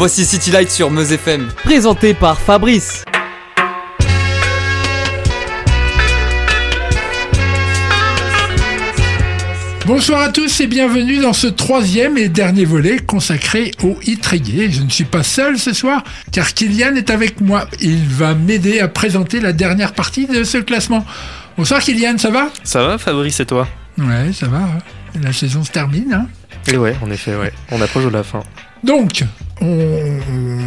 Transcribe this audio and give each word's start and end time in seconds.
Voici 0.00 0.24
City 0.24 0.50
Light 0.50 0.70
sur 0.70 0.90
Meuse 0.90 1.12
FM. 1.12 1.48
Présenté 1.62 2.14
par 2.14 2.40
Fabrice. 2.40 3.04
Bonsoir 9.84 10.22
à 10.22 10.30
tous 10.30 10.60
et 10.60 10.66
bienvenue 10.68 11.18
dans 11.18 11.34
ce 11.34 11.48
troisième 11.48 12.16
et 12.16 12.30
dernier 12.30 12.64
volet 12.64 13.00
consacré 13.00 13.72
au 13.82 13.92
reggae. 13.92 14.70
Je 14.70 14.82
ne 14.84 14.88
suis 14.88 15.04
pas 15.04 15.22
seul 15.22 15.58
ce 15.58 15.74
soir 15.74 16.02
car 16.32 16.54
Kylian 16.54 16.94
est 16.94 17.10
avec 17.10 17.42
moi. 17.42 17.66
Il 17.82 18.02
va 18.06 18.32
m'aider 18.32 18.80
à 18.80 18.88
présenter 18.88 19.38
la 19.38 19.52
dernière 19.52 19.92
partie 19.92 20.26
de 20.26 20.44
ce 20.44 20.56
classement. 20.56 21.04
Bonsoir 21.58 21.82
Kylian, 21.82 22.16
ça 22.16 22.30
va? 22.30 22.48
Ça 22.64 22.86
va 22.86 22.96
Fabrice 22.96 23.40
et 23.40 23.44
toi? 23.44 23.68
Ouais, 23.98 24.32
ça 24.32 24.46
va. 24.46 24.62
La 25.22 25.34
saison 25.34 25.62
se 25.62 25.70
termine. 25.70 26.14
Hein 26.14 26.26
Et 26.68 26.78
ouais, 26.78 26.96
en 27.02 27.10
effet, 27.10 27.36
ouais. 27.36 27.52
On 27.70 27.82
approche 27.82 28.04
de 28.04 28.08
la 28.08 28.22
fin. 28.22 28.42
Donc, 28.82 29.24
on, 29.60 30.18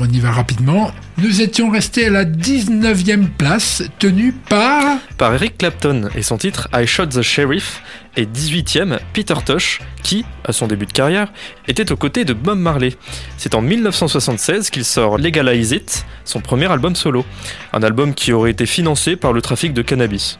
on 0.01 0.05
y 0.05 0.19
va 0.19 0.31
rapidement. 0.31 0.91
Nous 1.17 1.41
étions 1.41 1.69
restés 1.69 2.07
à 2.07 2.09
la 2.09 2.25
19e 2.25 3.27
place, 3.27 3.83
tenue 3.99 4.31
par... 4.31 4.97
Par 5.17 5.33
Eric 5.33 5.57
Clapton 5.57 6.09
et 6.15 6.21
son 6.23 6.37
titre 6.37 6.67
I 6.73 6.85
Shot 6.85 7.07
the 7.07 7.21
Sheriff 7.21 7.81
et 8.15 8.25
18ème 8.25 8.99
Peter 9.13 9.35
Tosh 9.45 9.79
qui, 10.03 10.25
à 10.43 10.51
son 10.51 10.67
début 10.67 10.85
de 10.85 10.91
carrière, 10.91 11.31
était 11.67 11.91
aux 11.91 11.95
côtés 11.95 12.25
de 12.25 12.33
Bob 12.33 12.57
Marley. 12.59 12.93
C'est 13.37 13.55
en 13.55 13.61
1976 13.61 14.69
qu'il 14.69 14.85
sort 14.85 15.17
Legalize 15.17 15.71
It, 15.71 16.05
son 16.25 16.41
premier 16.41 16.71
album 16.71 16.95
solo. 16.95 17.25
Un 17.73 17.83
album 17.83 18.13
qui 18.13 18.33
aurait 18.33 18.51
été 18.51 18.65
financé 18.65 19.15
par 19.15 19.33
le 19.33 19.41
trafic 19.41 19.73
de 19.73 19.81
cannabis. 19.81 20.37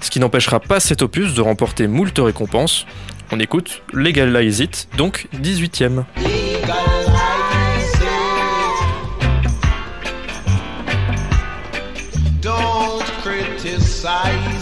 Ce 0.00 0.10
qui 0.10 0.20
n'empêchera 0.20 0.60
pas 0.60 0.80
cet 0.80 1.02
opus 1.02 1.34
de 1.34 1.40
remporter 1.40 1.86
moult 1.86 2.18
récompenses. 2.18 2.86
On 3.32 3.40
écoute 3.40 3.82
Legalize 3.92 4.60
It, 4.60 4.88
donc 4.96 5.26
18ème. 5.42 6.04
Don't 6.66 6.95
side. 14.06 14.55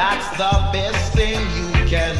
That's 0.00 0.30
the 0.38 0.70
best 0.72 1.12
thing 1.12 1.38
you 1.58 1.86
can 1.86 2.19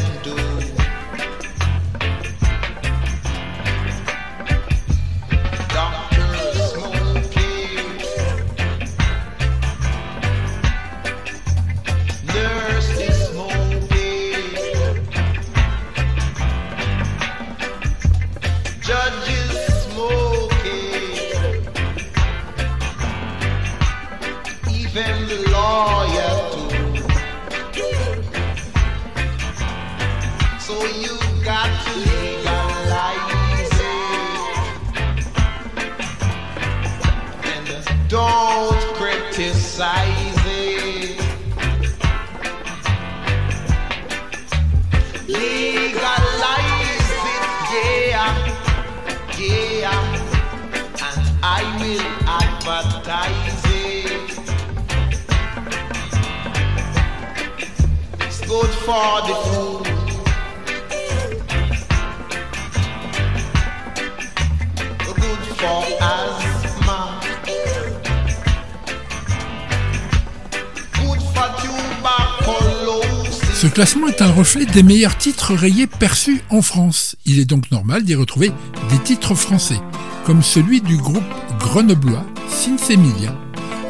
Ce 73.60 73.66
classement 73.66 74.06
est 74.06 74.22
un 74.22 74.32
reflet 74.32 74.64
des 74.64 74.82
meilleurs 74.82 75.18
titres 75.18 75.54
rayés 75.54 75.86
perçus 75.86 76.42
en 76.48 76.62
France. 76.62 77.16
Il 77.26 77.38
est 77.38 77.44
donc 77.44 77.70
normal 77.70 78.04
d'y 78.04 78.14
retrouver 78.14 78.52
des 78.90 78.98
titres 78.98 79.34
français, 79.34 79.80
comme 80.24 80.42
celui 80.42 80.80
du 80.80 80.96
groupe 80.96 81.22
grenoblois 81.58 82.24
Sinsemilia, 82.48 83.34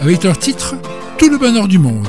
avec 0.01 0.25
leur 0.25 0.39
titre 0.39 0.75
Tout 1.19 1.29
le 1.29 1.39
bonheur 1.39 1.69
du 1.69 1.79
monde. 1.79 2.09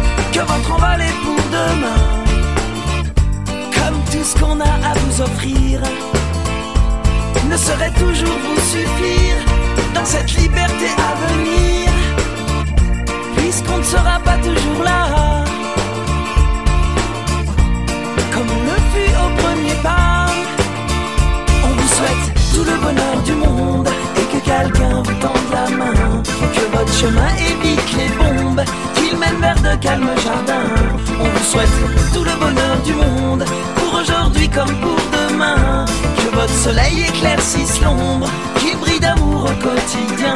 que 0.31 0.39
votre 0.39 0.71
envol 0.71 1.01
est 1.01 1.17
pour 1.23 1.41
demain. 1.51 2.03
Comme 3.75 3.99
tout 4.11 4.23
ce 4.23 4.35
qu'on 4.39 4.59
a 4.59 4.73
à 4.89 4.93
vous 4.99 5.21
offrir 5.21 5.81
ne 7.49 7.57
saurait 7.57 7.91
toujours 7.91 8.39
vous 8.45 8.61
suffire 8.61 9.37
dans 9.93 10.05
cette 10.05 10.31
liberté 10.33 10.87
à 10.97 11.11
venir, 11.27 11.89
puisqu'on 13.35 13.77
ne 13.79 13.83
sera 13.83 14.19
pas 14.23 14.37
toujours 14.37 14.83
là. 14.83 15.43
Comme 18.33 18.47
on 18.57 18.63
le 18.71 18.79
fut 18.93 19.13
au 19.23 19.29
premier 19.41 19.75
pas, 19.83 20.27
on 21.65 21.67
vous 21.67 21.89
souhaite 21.95 22.25
tout 22.53 22.63
le 22.63 22.77
bonheur 22.77 23.21
du 23.25 23.33
monde 23.33 24.00
quelqu'un 24.43 25.01
vous 25.03 25.13
tende 25.15 25.51
la 25.51 25.61
votre 26.71 26.93
chemin 26.93 27.27
évite 27.35 27.97
les 27.97 28.09
bombes 28.17 28.61
qu'il 28.95 29.17
mène 29.17 29.39
vers 29.39 29.55
de 29.55 29.75
calmes 29.79 30.09
jardins. 30.23 30.69
On 31.19 31.25
vous 31.25 31.43
souhaite 31.43 31.69
tout 32.13 32.23
le 32.23 32.35
bonheur 32.39 32.77
du 32.83 32.93
monde 32.93 33.45
pour 33.75 33.99
aujourd'hui 33.99 34.49
comme 34.49 34.73
pour 34.77 34.97
demain. 35.11 35.85
Que 36.17 36.35
votre 36.35 36.53
soleil 36.53 37.05
éclaircisse 37.07 37.81
l'ombre, 37.81 38.29
qu'il 38.59 38.77
brille 38.77 38.99
d'amour 38.99 39.45
au 39.45 39.63
quotidien. 39.63 40.35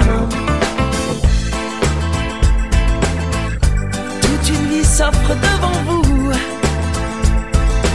Toute 4.21 4.49
une 4.49 4.67
vie 4.69 4.85
s'offre 4.85 5.33
devant 5.47 5.79
vous. 5.87 6.31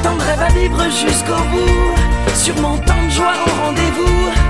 Tant 0.03 0.17
de 0.17 0.23
rêves 0.23 0.43
à 0.43 0.53
vivre 0.59 0.83
jusqu'au 0.85 1.43
bout. 1.53 2.35
Sûrement 2.35 2.79
tant 2.79 3.05
de 3.05 3.11
joie 3.11 3.35
au 3.47 3.67
rendez-vous. 3.67 4.50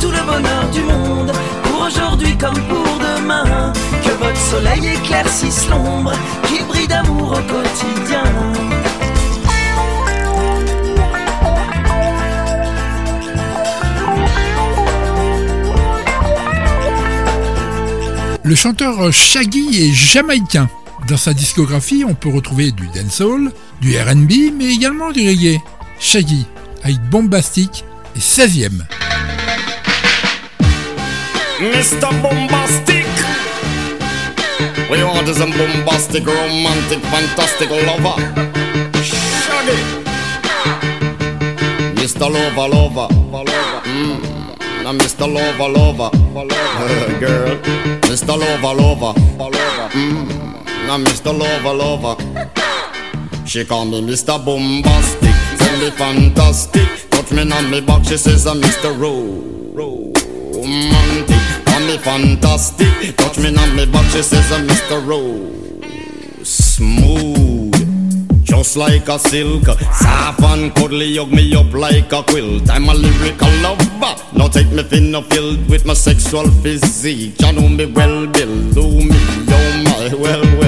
tout 0.00 0.10
le 0.10 0.22
bonheur 0.24 0.68
du 0.70 0.82
monde 0.82 1.32
pour 1.64 1.86
aujourd'hui 1.86 2.36
comme 2.36 2.60
pour 2.68 2.98
demain. 2.98 3.72
Que 4.04 4.10
votre 4.24 4.36
soleil 4.36 4.86
éclaircisse 4.86 5.68
l'ombre, 5.68 6.12
qu'il 6.46 6.64
brille 6.66 6.88
d'amour 6.88 7.32
au 7.32 7.52
quotidien. 7.52 8.22
Le 18.42 18.54
chanteur 18.54 19.12
Shaggy 19.12 19.88
est 19.88 19.92
jamaïcain. 19.92 20.70
Dans 21.06 21.16
sa 21.16 21.34
discographie, 21.34 22.04
on 22.06 22.14
peut 22.14 22.30
retrouver 22.30 22.72
du 22.72 22.86
dancehall, 22.88 23.52
du 23.80 23.96
R&B, 23.96 24.52
mais 24.58 24.72
également 24.72 25.10
du 25.12 25.20
reggae. 25.28 25.60
Shaggy, 26.00 26.46
avec 26.82 26.98
Bombastic, 27.10 27.84
est 28.16 28.20
16e. 28.20 28.84
Mr. 31.58 32.08
Bombastic. 32.22 33.04
We 34.88 35.02
want 35.02 35.28
is 35.28 35.40
a 35.40 35.46
bombastic, 35.46 36.24
romantic, 36.24 37.00
fantastic 37.10 37.68
lover. 37.68 38.14
Shaggy. 39.02 39.74
Mr. 41.98 42.30
Lover, 42.30 42.68
lover. 42.68 43.08
Mm. 43.88 44.22
Now 44.84 44.92
Mr. 44.92 45.26
Lover, 45.26 45.68
lover. 45.68 46.10
Girl. 47.18 47.56
Mr. 48.06 48.38
Lover, 48.38 48.74
lover. 48.80 49.18
Mm. 49.90 50.86
Now 50.86 50.98
Mr. 50.98 51.36
Lover, 51.36 51.74
lover. 51.74 52.16
She 53.44 53.64
call 53.64 53.84
me 53.84 54.00
Mr. 54.00 54.38
Bombastic. 54.44 55.34
Tell 55.58 55.80
me 55.80 55.90
fantastic. 55.90 57.10
Touch 57.10 57.32
me 57.32 57.50
on 57.50 57.68
me 57.68 57.80
back. 57.80 58.04
She 58.04 58.16
says 58.16 58.46
I'm 58.46 58.60
Mr. 58.60 58.96
Ro. 58.96 59.58
Me 61.88 61.96
fantastic. 61.96 63.16
Touch 63.16 63.38
me 63.38 63.56
on 63.56 63.74
me 63.74 63.86
back. 63.86 64.04
She 64.10 64.20
says 64.20 64.52
I'm 64.52 64.68
Mr. 64.68 65.00
Ro. 65.08 65.22
Smooth. 66.44 67.72
Just 68.44 68.76
like 68.76 69.08
a 69.08 69.18
silk, 69.18 69.64
soft 69.64 70.42
and 70.42 70.74
cuddly, 70.74 71.16
hug 71.16 71.32
me 71.32 71.56
up 71.56 71.72
like 71.72 72.12
a 72.12 72.22
quilt. 72.22 72.68
I'm 72.68 72.90
a 72.90 72.94
lyrical 72.94 73.48
lover. 73.62 74.14
Now 74.34 74.48
take 74.48 74.70
me 74.70 74.82
thin 74.82 75.14
or 75.14 75.22
filled 75.22 75.66
with 75.70 75.86
my 75.86 75.94
sexual 75.94 76.50
physique. 76.60 77.40
You 77.40 77.52
know 77.52 77.68
me 77.70 77.86
well, 77.86 78.26
Bill. 78.26 78.70
Do 78.72 78.82
me, 78.82 79.16
oh 79.48 79.82
my, 79.84 80.12
well, 80.14 80.42
well, 80.60 80.67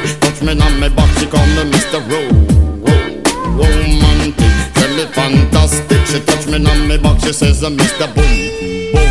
Me 0.81 0.89
back, 0.89 1.15
she 1.19 1.27
call 1.27 1.45
me 1.45 1.63
Mr. 1.69 2.01
Ro. 2.09 2.21
Ro- 2.81 3.21
Romantic. 3.53 4.73
Tell 4.73 4.95
me 4.97 5.05
fantastic. 5.13 6.07
She 6.07 6.19
touch 6.25 6.47
me 6.47 6.55
on 6.55 6.87
my 6.87 6.97
back, 6.97 7.19
she 7.21 7.31
says 7.33 7.63
uh, 7.63 7.67
I'm 7.67 7.77
Mr. 7.77 8.07
Boom, 8.15 8.91
boom. 8.91 9.10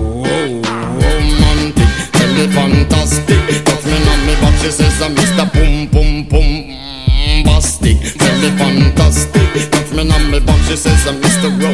Tell 2.41 2.49
me 2.49 2.55
fantastic. 2.55 3.65
Touch 3.65 3.85
me 3.85 3.93
on 4.09 4.25
me 4.25 4.33
back, 4.41 4.57
she 4.61 4.71
says 4.71 4.99
I'm 4.99 5.13
Mr. 5.13 5.45
Boom 5.53 5.87
Boom 5.89 6.23
Boom 6.27 6.73
Bastic. 7.45 8.17
Tell 8.17 8.35
me 8.41 8.49
fantastic. 8.57 9.69
Touch 9.69 9.91
me 9.91 10.09
on 10.11 10.31
me 10.31 10.39
back, 10.39 10.57
she 10.65 10.75
says 10.75 11.05
I'm 11.05 11.21
Mr. 11.21 11.51
Ro. 11.61 11.69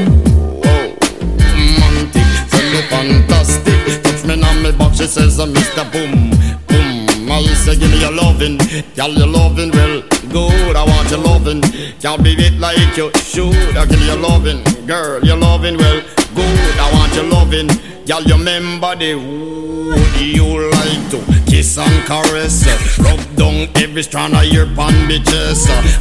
Romantic, 1.40 2.28
tell 2.52 2.68
me 2.74 2.82
fantastic. 2.90 4.04
Touch 4.04 4.26
me 4.26 4.44
on 4.44 4.62
me 4.62 4.72
back, 4.74 4.94
she 4.94 5.08
says 5.08 5.40
I'm 5.40 5.54
Mr. 5.54 5.90
Boom 5.90 6.32
Boom. 6.68 7.32
I 7.32 7.44
say 7.64 7.78
give 7.78 7.90
me 7.90 8.02
your 8.02 8.12
loving, 8.12 8.58
girl 8.94 9.14
your 9.14 9.28
loving 9.28 9.72
well 9.72 10.02
good. 10.30 10.76
I 10.76 10.84
want 10.84 11.10
your 11.10 11.20
loving, 11.20 11.62
can't 12.02 12.22
be 12.22 12.32
it 12.34 12.60
like 12.60 12.78
you 12.98 13.10
should. 13.16 13.56
I 13.78 13.86
give 13.86 14.02
you 14.02 14.08
your 14.08 14.18
loving, 14.18 14.64
girl 14.86 15.24
your 15.24 15.38
loving 15.38 15.78
well 15.78 16.02
good. 16.36 16.80
I 16.80 16.92
want 16.92 17.16
your 17.16 17.24
loving, 17.24 17.70
girl 18.08 18.24
you 18.24 18.36
remember 18.36 18.96
the 18.96 19.16
would 19.16 20.22
you 20.22 20.70
like 20.72 21.10
to 21.12 21.20
kiss 21.46 21.78
and 21.78 22.06
caress, 22.06 22.66
rub 23.00 23.20
down 23.36 23.68
every 23.76 24.02
strand 24.02 24.34
of 24.34 24.46
your 24.46 24.66
pan. 24.76 25.10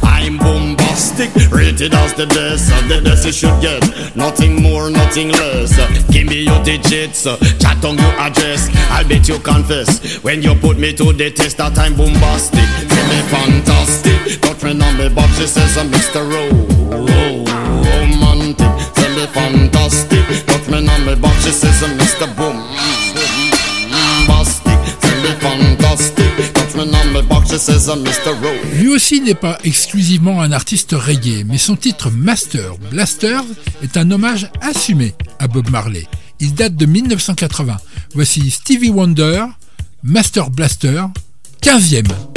I'm 0.03 0.37
bombastic, 0.37 1.33
rated 1.51 1.93
as 1.93 2.13
the 2.13 2.27
best. 2.27 2.69
The 2.87 3.01
best 3.03 3.25
you 3.25 3.31
should 3.33 3.61
get, 3.61 4.15
nothing 4.15 4.61
more, 4.61 4.89
nothing 4.89 5.29
less. 5.29 5.75
Give 6.09 6.27
me 6.27 6.43
your 6.43 6.63
digits, 6.63 7.23
chat 7.23 7.83
on 7.83 7.97
your 7.97 8.13
address. 8.19 8.69
I'll 8.89 9.07
bet 9.07 9.27
you 9.27 9.39
confess 9.39 10.23
when 10.23 10.41
you 10.41 10.55
put 10.55 10.77
me 10.77 10.93
to 10.93 11.11
the 11.11 11.31
test 11.31 11.57
that 11.57 11.77
I'm 11.77 11.95
bombastic. 11.95 12.67
Feel 12.87 13.07
me 13.07 13.21
fantastic, 13.27 14.41
touch 14.41 14.63
me 14.63 14.71
on 14.81 14.97
me 14.97 15.09
box. 15.09 15.37
She 15.37 15.47
says 15.47 15.77
I'm 15.77 15.89
Mr. 15.89 16.23
Ro, 16.23 16.76
Lui 28.73 28.89
aussi 28.89 29.21
n'est 29.21 29.33
pas 29.33 29.57
exclusivement 29.63 30.41
un 30.41 30.51
artiste 30.51 30.91
reggae, 30.91 31.45
mais 31.45 31.57
son 31.57 31.75
titre 31.75 32.11
Master 32.11 32.77
Blaster 32.91 33.39
est 33.81 33.97
un 33.97 34.11
hommage 34.11 34.49
assumé 34.61 35.15
à 35.39 35.47
Bob 35.47 35.69
Marley. 35.69 36.05
Il 36.39 36.53
date 36.53 36.75
de 36.75 36.85
1980. 36.85 37.77
Voici 38.13 38.51
Stevie 38.51 38.89
Wonder, 38.89 39.45
Master 40.03 40.49
Blaster, 40.49 41.03
15e. 41.61 42.36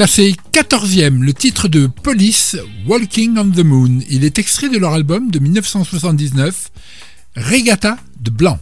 Classé 0.00 0.34
14e, 0.52 1.20
le 1.20 1.34
titre 1.34 1.68
de 1.68 1.86
Police, 1.86 2.56
Walking 2.86 3.36
on 3.36 3.50
the 3.50 3.58
Moon. 3.58 3.98
Il 4.08 4.24
est 4.24 4.38
extrait 4.38 4.70
de 4.70 4.78
leur 4.78 4.94
album 4.94 5.30
de 5.30 5.38
1979, 5.38 6.70
Regatta 7.36 7.98
de 8.18 8.30
Blanc. 8.30 8.58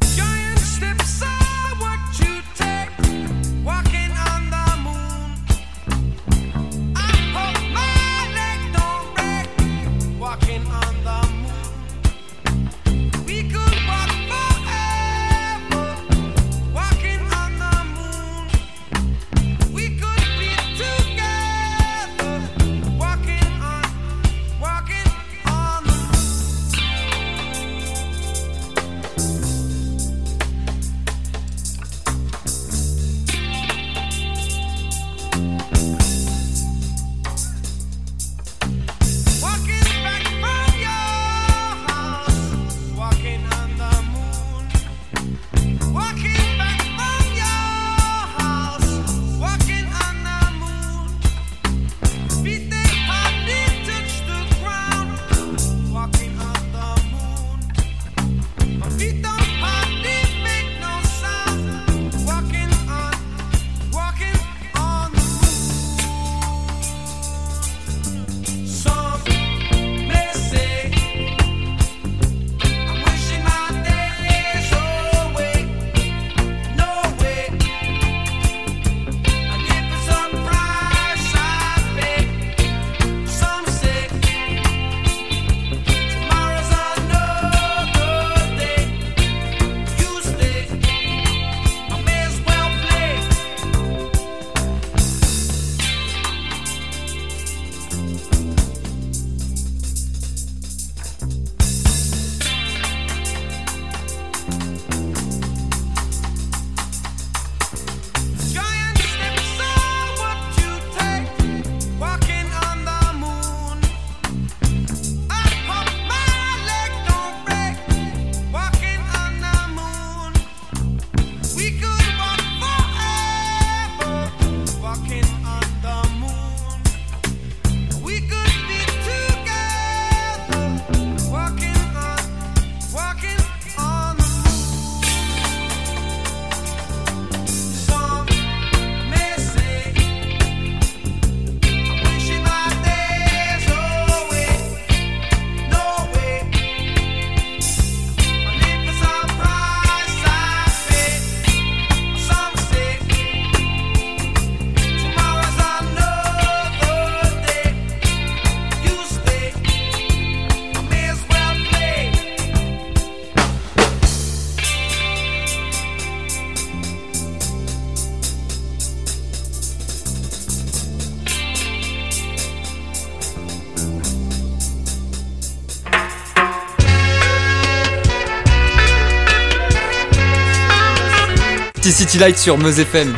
City 181.98 182.18
Light 182.18 182.38
sur 182.38 182.56
Meuse 182.58 182.78
FM. 182.78 183.12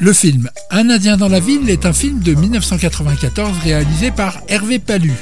Le 0.00 0.12
film 0.14 0.48
Un 0.70 0.88
Indien 0.88 1.18
dans 1.18 1.28
la 1.28 1.38
ville 1.38 1.68
est 1.68 1.84
un 1.84 1.92
film 1.92 2.20
de 2.20 2.32
1994 2.32 3.58
réalisé 3.62 4.10
par 4.10 4.40
Hervé 4.48 4.78
Palu. 4.78 5.12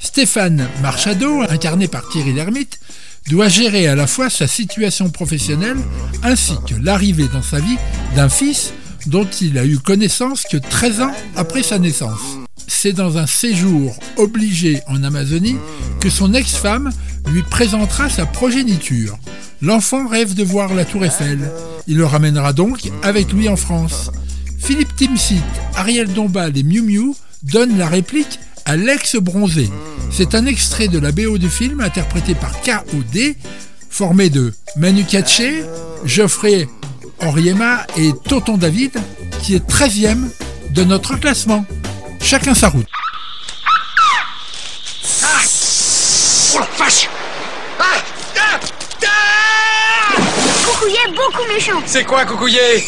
Stéphane 0.00 0.66
Marchado, 0.80 1.42
incarné 1.42 1.86
par 1.86 2.08
Thierry 2.08 2.32
Lhermitte, 2.32 2.80
doit 3.28 3.48
gérer 3.48 3.86
à 3.88 3.94
la 3.94 4.06
fois 4.06 4.30
sa 4.30 4.46
situation 4.46 5.10
professionnelle 5.10 5.76
ainsi 6.22 6.54
que 6.66 6.76
l'arrivée 6.82 7.28
dans 7.30 7.42
sa 7.42 7.60
vie 7.60 7.76
d'un 8.16 8.30
fils 8.30 8.72
dont 9.04 9.28
il 9.42 9.58
a 9.58 9.66
eu 9.66 9.76
connaissance 9.78 10.44
que 10.50 10.56
13 10.56 11.02
ans 11.02 11.12
après 11.36 11.62
sa 11.62 11.78
naissance. 11.78 12.22
C'est 12.66 12.94
dans 12.94 13.18
un 13.18 13.26
séjour 13.26 13.94
obligé 14.16 14.80
en 14.86 15.04
Amazonie 15.04 15.58
que 16.00 16.08
son 16.08 16.32
ex-femme 16.32 16.90
lui 17.26 17.42
présentera 17.42 18.08
sa 18.08 18.24
progéniture. 18.24 19.18
L'enfant 19.64 20.06
rêve 20.06 20.34
de 20.34 20.44
voir 20.44 20.74
la 20.74 20.84
tour 20.84 21.06
Eiffel. 21.06 21.50
Il 21.86 21.96
le 21.96 22.04
ramènera 22.04 22.52
donc 22.52 22.90
avec 23.02 23.32
lui 23.32 23.48
en 23.48 23.56
France. 23.56 24.10
Philippe 24.58 24.94
Timsit, 24.94 25.40
Ariel 25.74 26.12
Dombal 26.12 26.54
et 26.58 26.62
Miu 26.62 26.82
Miu 26.82 27.14
donnent 27.42 27.78
la 27.78 27.88
réplique 27.88 28.38
à 28.66 28.76
l'ex 28.76 29.16
bronzé. 29.16 29.70
C'est 30.10 30.34
un 30.34 30.44
extrait 30.44 30.88
de 30.88 30.98
la 30.98 31.12
BO 31.12 31.38
du 31.38 31.48
film 31.48 31.80
interprété 31.80 32.34
par 32.34 32.52
KOD, 32.60 33.36
formé 33.88 34.28
de 34.28 34.52
Manu 34.76 35.04
Katché, 35.04 35.64
Geoffrey 36.04 36.68
Oriema 37.20 37.86
et 37.96 38.10
Toton 38.28 38.58
David, 38.58 38.92
qui 39.40 39.54
est 39.54 39.66
13e 39.66 40.28
de 40.72 40.84
notre 40.84 41.18
classement. 41.18 41.64
Chacun 42.20 42.52
sa 42.52 42.68
route. 42.68 42.86
Ah 45.22 45.40
Coucouillet 50.84 51.16
beaucoup 51.16 51.48
méchant. 51.48 51.80
C'est 51.86 52.04
quoi, 52.04 52.26
Coucouillet 52.26 52.84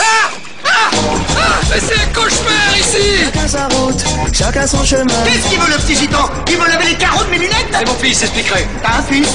Ah 0.00 0.30
Ah 0.64 0.68
Ah 0.90 1.60
Mais 1.70 1.78
c'est 1.80 1.94
un 1.94 2.06
cauchemar 2.12 2.76
ici 2.76 3.22
Chacun 3.24 3.46
sa 3.46 3.68
route, 3.68 4.04
chacun 4.32 4.66
son 4.66 4.84
chemin. 4.84 5.04
Qu'est-ce 5.24 5.48
qu'il 5.48 5.60
veut 5.60 5.68
le 5.70 5.76
petit 5.76 5.94
gitan 5.94 6.28
Il 6.48 6.56
veut 6.56 6.66
laver 6.66 6.86
les 6.86 6.96
carreaux 6.96 7.22
de 7.22 7.30
mes 7.30 7.38
lunettes 7.38 7.68
C'est 7.72 7.86
mon 7.86 7.94
fils, 7.94 8.20
expliquerai. 8.22 8.66
T'as 8.82 8.98
un 8.98 9.02
fils 9.02 9.28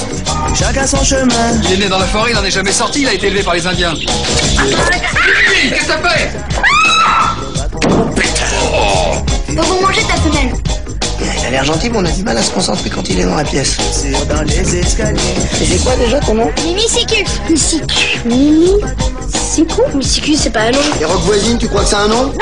Chacun 0.54 0.86
son 0.86 1.02
chemin. 1.02 1.58
Il 1.64 1.72
est 1.72 1.76
né 1.78 1.88
dans 1.88 1.98
la 1.98 2.04
forêt, 2.06 2.32
il 2.32 2.36
n'en 2.36 2.44
est 2.44 2.50
jamais 2.50 2.72
sorti, 2.72 3.00
il 3.00 3.08
a 3.08 3.14
été 3.14 3.28
élevé 3.28 3.42
par 3.42 3.54
les 3.54 3.66
Indiens. 3.66 3.94
Qu'est-ce 3.94 5.80
que 5.80 5.86
ça 5.86 5.98
fait 6.06 6.30
Va 9.54 9.62
vous 9.62 9.80
manger 9.80 10.02
ta 10.02 10.16
femelle. 10.16 10.49
Il 11.50 11.56
a 11.56 11.62
l'air 11.62 11.64
gentil, 11.64 11.90
mais 11.90 11.98
on 11.98 12.04
a 12.04 12.10
du 12.12 12.22
mal 12.22 12.38
à 12.38 12.42
se 12.42 12.52
concentrer 12.52 12.90
quand 12.90 13.08
il 13.10 13.18
est 13.18 13.24
dans 13.24 13.34
la 13.34 13.42
pièce. 13.42 13.76
C'est 13.90 14.12
dans 14.28 14.42
les 14.42 14.76
escaliers. 14.76 15.18
C'est 15.52 15.82
quoi 15.82 15.96
déjà 15.96 16.20
ton 16.20 16.34
nom 16.34 16.48
Mimi 16.64 16.82
Sicu. 16.88 17.24
Mimi 18.24 18.70
Sicu 19.34 19.80
Mais 19.92 20.04
Sicu, 20.04 20.36
c'est 20.36 20.50
pas 20.50 20.60
un 20.60 20.70
nom. 20.70 20.78
Et 21.00 21.04
Rock 21.04 21.22
Voisine, 21.22 21.58
tu 21.58 21.66
crois 21.66 21.82
que 21.82 21.88
c'est 21.88 21.96
un 21.96 22.06
nom 22.06 22.32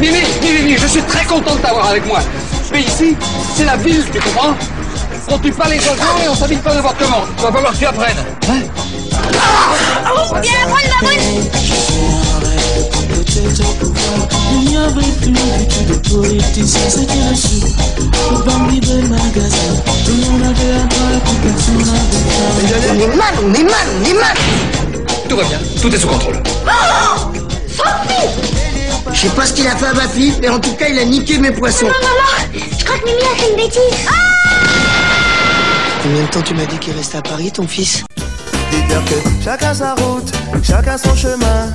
Mimi, 0.00 0.18
Mimi, 0.42 0.62
Mimi, 0.62 0.76
je 0.76 0.86
suis 0.88 1.02
très 1.02 1.24
content 1.24 1.54
de 1.54 1.60
t'avoir 1.60 1.90
avec 1.90 2.04
moi. 2.08 2.18
Mais 2.72 2.80
ici, 2.80 3.16
c'est 3.54 3.66
la 3.66 3.76
ville, 3.76 4.04
tu 4.12 4.18
comprends 4.18 4.56
On 5.30 5.38
tue 5.38 5.52
pas 5.52 5.68
les 5.68 5.76
oiseaux 5.76 6.24
et 6.24 6.28
on 6.28 6.34
s'habille 6.34 6.58
pas 6.58 6.74
n'importe 6.74 6.96
comment. 6.98 7.22
Il 7.38 7.42
va 7.44 7.52
falloir 7.52 7.72
que 7.72 7.78
tu 7.78 7.86
apprennes. 7.86 8.24
Hein 8.48 8.62
bonne 11.00 12.29
On 22.92 22.94
est 22.94 23.16
mal, 23.16 23.34
on 23.42 23.54
est 23.54 23.62
mal, 23.62 23.74
on 23.98 24.04
est 24.04 24.14
mal 24.14 24.36
Tout 25.28 25.36
va 25.36 25.44
bien, 25.44 25.58
tout 25.80 25.92
est 25.92 25.98
sous 25.98 26.06
contrôle. 26.06 26.40
Oh 26.66 27.30
Je 29.12 29.20
sais 29.20 29.28
pas 29.28 29.46
ce 29.46 29.52
qu'il 29.52 29.66
a 29.66 29.74
fait 29.76 29.86
à 29.86 29.94
ma 29.94 30.08
fille, 30.08 30.34
mais 30.40 30.48
en 30.48 30.60
tout 30.60 30.74
cas, 30.74 30.88
il 30.88 30.98
a 30.98 31.04
niqué 31.04 31.38
mes 31.38 31.50
poissons. 31.50 31.86
Non, 31.86 31.92
maman, 31.92 32.50
je 32.54 32.84
crois 32.84 32.98
que 32.98 33.04
Mimi 33.04 33.22
a 33.22 33.36
fait 33.36 33.50
une 33.50 33.56
bêtise. 33.56 33.80
Combien 36.02 36.22
de 36.22 36.28
temps 36.28 36.42
tu 36.42 36.54
m'as 36.54 36.66
dit 36.66 36.78
qu'il 36.78 36.92
restait 36.92 37.18
à 37.18 37.22
Paris, 37.22 37.50
ton 37.50 37.66
fils? 37.66 38.04
Dites-leur 38.70 39.04
que 39.04 39.14
chacun 39.42 39.74
sa 39.74 39.94
route, 39.94 40.32
chacun 40.62 40.96
son 40.98 41.14
chemin, 41.14 41.72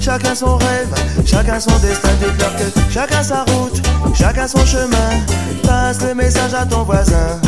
chacun 0.00 0.34
son 0.34 0.56
rêve, 0.56 0.94
chacun 1.24 1.60
son 1.60 1.76
destin. 1.78 2.10
Dites-leur 2.20 2.54
que 2.56 2.92
chacun 2.92 3.22
sa 3.22 3.44
route, 3.44 3.82
chacun 4.14 4.46
son 4.46 4.64
chemin. 4.64 5.10
Passe 5.62 6.00
le 6.02 6.14
message 6.14 6.54
à 6.54 6.64
ton 6.64 6.82
voisin. 6.84 7.40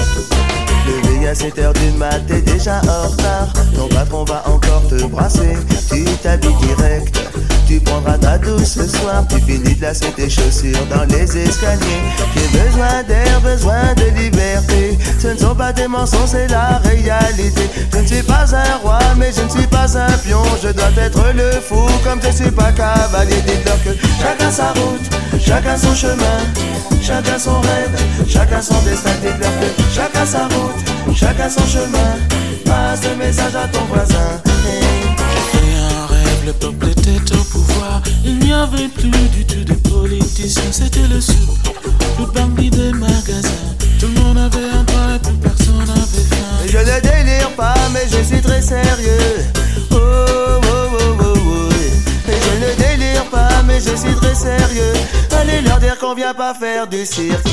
Levé 0.87 1.29
à 1.29 1.33
7h 1.35 1.73
du 1.75 1.99
mat, 1.99 2.21
t'es 2.27 2.41
déjà 2.41 2.81
en 2.81 3.09
retard. 3.09 3.53
Ton 3.75 3.89
patron 3.89 4.25
va 4.25 4.43
encore 4.47 4.83
te 4.89 5.05
brasser. 5.05 5.57
Tu 5.91 6.05
t'habilles 6.23 6.55
direct. 6.63 7.21
Tu 7.67 7.79
prendras 7.81 8.17
ta 8.17 8.39
douce 8.39 8.79
ce 8.79 8.89
soir. 8.89 9.25
Tu 9.29 9.37
finis 9.43 9.75
de 9.75 9.83
lasser 9.83 10.11
tes 10.17 10.31
chaussures 10.31 10.87
dans 10.91 11.05
les 11.05 11.25
escaliers. 11.37 12.03
J'ai 12.35 12.59
besoin 12.59 13.03
d'air, 13.07 13.41
besoin 13.43 13.95
de 13.95 14.19
liberté. 14.19 14.99
Ce 15.21 15.29
ne 15.29 15.37
sont 15.37 15.55
pas 15.55 15.73
des 15.73 15.87
mensonges, 15.87 16.31
c'est 16.31 16.49
la 16.49 16.79
réalité. 16.79 17.48
Suis 18.19 18.27
pas 18.27 18.53
un 18.53 18.77
roi, 18.79 18.99
mais 19.17 19.31
je 19.33 19.43
ne 19.43 19.49
suis 19.49 19.67
pas 19.69 19.97
un 19.97 20.19
pion. 20.19 20.43
Je 20.61 20.71
dois 20.71 20.91
être 20.97 21.23
le 21.37 21.53
fou, 21.61 21.87
comme 22.03 22.21
je 22.21 22.33
suis 22.33 22.51
pas 22.51 22.73
cavalier. 22.73 23.41
Dites-leur 23.47 23.81
que 23.85 23.91
chacun 24.21 24.51
sa 24.51 24.73
route, 24.73 25.09
chacun 25.41 25.77
son 25.77 25.95
chemin, 25.95 26.41
chacun 27.01 27.39
son 27.39 27.61
rêve, 27.61 27.97
chacun 28.27 28.61
son 28.61 28.75
destin. 28.83 29.13
Dites-leur 29.23 29.53
que 29.61 29.95
chacun 29.95 30.27
sa 30.27 30.49
route, 30.49 31.15
chacun 31.15 31.49
son 31.49 31.65
chemin. 31.65 32.19
Passe 32.65 33.05
le 33.09 33.25
message 33.25 33.55
à 33.55 33.69
ton 33.69 33.85
voisin. 33.85 34.43
J'ai 35.53 35.77
un 35.79 36.07
rêve, 36.07 36.47
le 36.47 36.53
peuple 36.55 36.89
était 36.89 37.37
au 37.37 37.45
pouvoir. 37.45 38.03
Il 38.25 38.41
n'y 38.41 38.53
avait 38.53 38.89
plus 38.89 39.11
du 39.11 39.45
tout 39.45 39.63
de 39.63 39.75
politiciens, 39.89 40.73
c'était 40.73 41.07
le 41.09 41.21
sud. 41.21 41.37
Le 42.19 42.27
bandit 42.27 42.71
des 42.71 42.93
magasins. 42.95 43.77
Tout 44.01 44.09
le 44.13 44.21
monde 44.23 44.39
avait 44.39 44.71
un 44.77 44.83
droit 44.83 45.15
et 45.15 45.19
plus 45.21 45.37
personne 45.37 45.79
n'avait. 45.87 46.08
Je 46.71 46.77
ne 46.77 47.01
délire 47.01 47.51
pas, 47.57 47.75
mais 47.95 48.07
je 48.11 48.23
suis 48.23 48.43
très 48.43 48.61
sérieux. 48.61 49.47
Oh, 49.91 49.97
oh, 49.97 50.61
oh, 50.67 51.17
oh, 51.19 51.25
oh. 51.25 51.69
Je 52.27 52.67
ne 52.67 52.75
délire 52.75 53.25
pas, 53.31 53.63
mais 53.67 53.81
je 53.81 53.97
suis 53.97 54.15
très 54.17 54.35
sérieux. 54.35 54.93
Allez 55.41 55.63
leur 55.63 55.79
dire 55.79 55.99
qu'on 55.99 56.15
vient 56.15 56.35
pas 56.35 56.53
faire 56.53 56.87
du 56.87 57.07
cirque. 57.07 57.49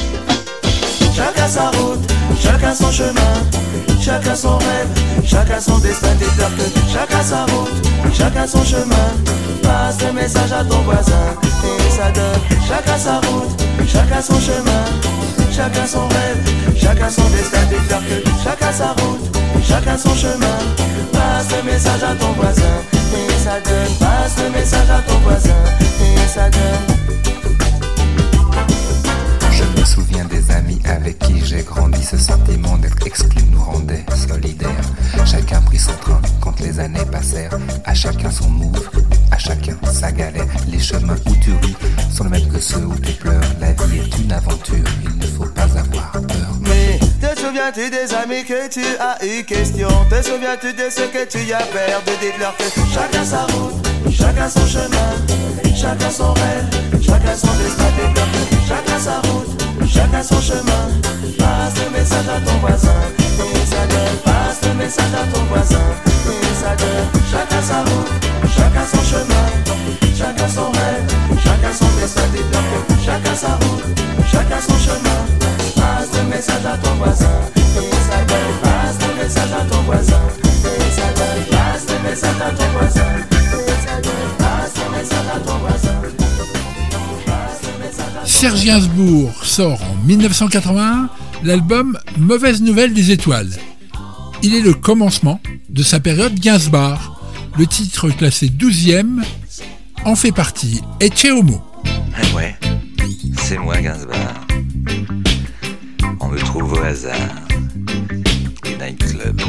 Chacun 1.16 1.48
sa 1.48 1.70
route, 1.70 2.12
chacun 2.38 2.76
son 2.76 2.92
chemin, 2.92 3.36
chacun 4.02 4.36
son 4.36 4.58
rêve, 4.58 4.90
chacun 5.26 5.62
son 5.62 5.78
destin. 5.78 6.14
Dites-leur 6.16 6.50
que 6.58 6.64
chacun 6.92 7.24
sa 7.24 7.46
route, 7.46 7.88
chacun 8.14 8.46
son 8.46 8.66
chemin. 8.66 9.08
Passe 9.64 9.98
le 10.06 10.12
message 10.12 10.52
à 10.52 10.66
ton 10.66 10.80
voisin 10.80 11.36
et 11.64 11.90
ça 11.90 12.12
donne. 12.12 12.42
Chacun 12.68 12.98
sa 12.98 13.16
route, 13.22 13.64
chacun 13.88 14.22
son 14.22 14.40
chemin, 14.42 14.84
chacun 15.56 15.88
son 15.88 16.08
rêve, 16.08 16.76
chacun 16.76 17.10
son 17.10 17.28
destin. 17.30 17.60
Dites-leur 17.70 18.02
que 18.02 18.30
chacun 18.44 18.72
sa 18.72 18.88
route, 18.92 19.38
chacun 19.64 19.98
son 19.98 20.14
chemin. 20.14 20.58
Passe 21.12 21.48
le 21.56 21.72
message 21.72 22.04
à 22.04 22.16
ton 22.16 22.32
voisin 22.34 22.76
et 23.14 23.40
ça 23.44 23.60
donne. 23.62 23.96
Passe 24.00 24.36
le 24.44 24.50
message 24.52 24.90
à 24.90 25.00
ton 25.10 25.18
voisin 25.20 25.56
et 26.02 26.28
ça 26.28 26.50
donne. 26.50 26.96
Je 29.52 29.80
me 29.80 29.86
souviens 29.86 30.26
des 30.26 30.52
amis 30.52 30.82
avec 30.86 31.20
qui 31.20 31.44
j'ai 31.44 31.64
grandi. 31.64 32.04
Ce 32.04 32.18
sentiment 32.18 32.78
d'être 32.78 33.06
exclu 33.06 33.42
nous 33.52 33.64
rendait 33.64 34.06
solidaires. 34.28 34.70
Chacun 35.26 35.62
prit 35.62 35.80
son 35.80 35.94
train 35.94 36.22
quand 36.42 36.60
les 36.60 36.80
années 36.80 37.06
passèrent. 37.12 37.58
À 37.86 37.94
chacun 37.94 38.30
son 38.30 38.50
move, 38.50 38.90
à 39.36 39.38
chacun 39.38 39.78
sa 39.92 40.12
galère. 40.12 40.48
Les 40.68 40.80
chemins 40.80 41.16
où 41.26 41.36
tu 41.44 41.52
ris 41.52 41.76
sont 42.12 42.24
les 42.26 42.30
mêmes 42.32 42.48
que 42.48 42.60
ceux 42.60 42.86
où 42.86 42.96
tu 42.96 43.12
pleures. 43.14 43.42
La 43.60 43.72
vie 43.74 44.00
est 44.00 44.18
une 44.18 44.32
aventure, 44.32 44.88
il 45.04 45.18
ne 45.18 45.26
faut 45.26 45.50
pas 45.50 45.64
avoir 45.64 46.12
peur. 46.12 46.52
Mais 46.62 47.00
te 47.22 47.40
souviens-tu 47.40 47.90
des 47.90 48.14
amis 48.14 48.46
que 48.46 48.70
tu 48.70 48.86
as 49.00 49.24
eu 49.26 49.44
question? 49.44 49.90
Te 50.10 50.24
souviens-tu 50.24 50.74
de 50.74 50.90
ce 50.90 51.02
que 51.14 51.26
tu 51.28 51.54
as 51.54 51.64
perdu? 51.64 52.12
Dites-leur 52.22 52.56
que 52.58 52.64
chacun 52.94 53.26
sa 53.26 53.44
route, 53.46 53.88
chacun 54.10 54.50
son 54.50 54.66
chemin, 54.66 55.12
chacun 55.76 56.10
son 56.10 56.34
rêve, 56.34 57.02
chacun 57.02 57.36
son 57.36 57.54
destin. 57.58 57.84
Chacun 58.68 59.00
sa 59.00 59.22
route, 59.30 59.65
chacun 59.88 60.24
son 60.24 60.42
chemin. 60.42 60.90
Passe 61.38 61.74
le 61.84 61.92
message 61.92 62.28
à 62.28 62.40
ton 62.42 62.58
voisin, 62.60 62.94
donne. 63.38 64.18
Passe 64.24 64.60
le 64.64 64.74
message 64.74 65.14
à 65.14 65.26
ton 65.34 65.44
voisin, 65.46 65.86
donne. 66.78 67.08
Chacun 67.32 67.62
sa 67.62 67.80
route, 67.84 68.12
chacun 68.56 68.86
son 68.86 69.04
chemin, 69.04 69.46
chacun 70.18 70.48
son 70.48 70.72
rêve, 70.72 71.06
chacun 71.44 71.74
son 71.74 71.88
destin. 72.00 72.22
Chacun 73.06 73.36
sa 73.36 73.50
route, 73.50 73.84
chacun 74.32 74.60
son 74.60 74.78
chemin. 74.80 75.22
Passe 75.76 76.10
le 76.18 76.24
message 76.30 76.66
à 76.66 76.78
ton 76.78 76.96
voisin, 76.96 77.35
Serge 88.36 88.66
Gainsbourg 88.66 89.46
sort 89.46 89.82
en 89.82 89.96
1981 90.06 91.10
l'album 91.46 91.98
Mauvaise 92.18 92.62
Nouvelle 92.62 92.94
des 92.94 93.12
Étoiles. 93.12 93.54
Il 94.44 94.54
est 94.54 94.62
le 94.62 94.74
commencement 94.74 95.40
de 95.70 95.82
sa 95.82 96.02
période 96.02 96.38
Gainsbar. 96.38 97.18
Le 97.58 97.66
titre 97.66 98.10
classé 98.10 98.48
12e 98.48 99.24
en 100.04 100.18
fait 100.18 100.34
partie. 100.34 100.82
Ecce 101.00 101.28
Homo. 101.32 101.62
Ah 102.14 102.36
ouais, 102.36 102.56
c'est 103.38 103.58
moi 103.58 103.80
Gainsbar. 103.80 104.46
On 106.20 106.28
me 106.28 106.38
trouve 106.38 106.74
au 106.74 106.80
hasard. 106.84 107.48
Des 108.64 108.76
nightclubs, 108.78 109.42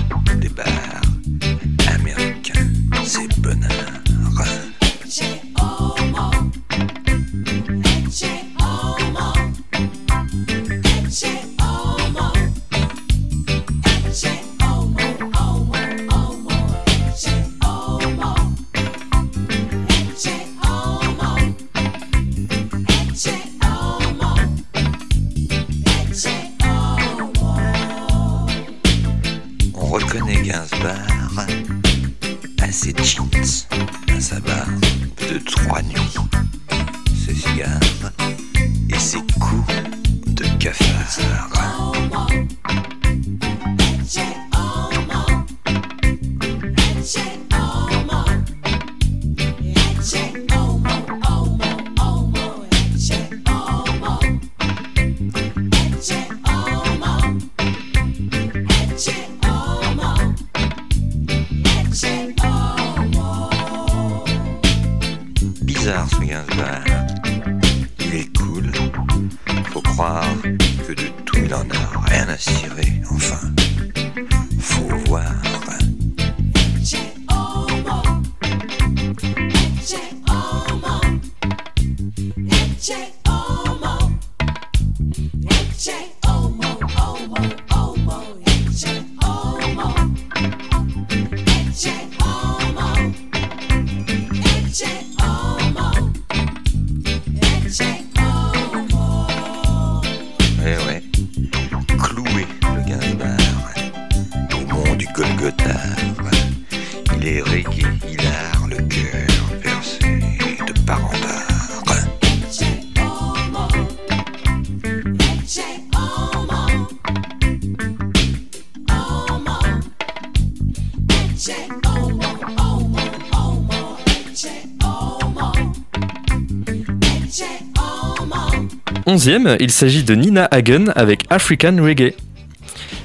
Onzième, 129.16 129.57
il 129.61 129.70
s'agit 129.70 130.05
de 130.05 130.14
Nina 130.14 130.46
Hagen 130.50 130.92
avec 130.94 131.24
African 131.31 131.74
Reggae. 131.81 132.12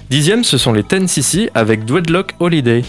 Dixième, 0.09 0.43
ce 0.43 0.57
sont 0.57 0.73
les 0.73 0.83
Ten 0.83 1.07
CC 1.07 1.49
avec 1.55 1.85
Dreadlock 1.85 2.33
Holiday. 2.41 2.81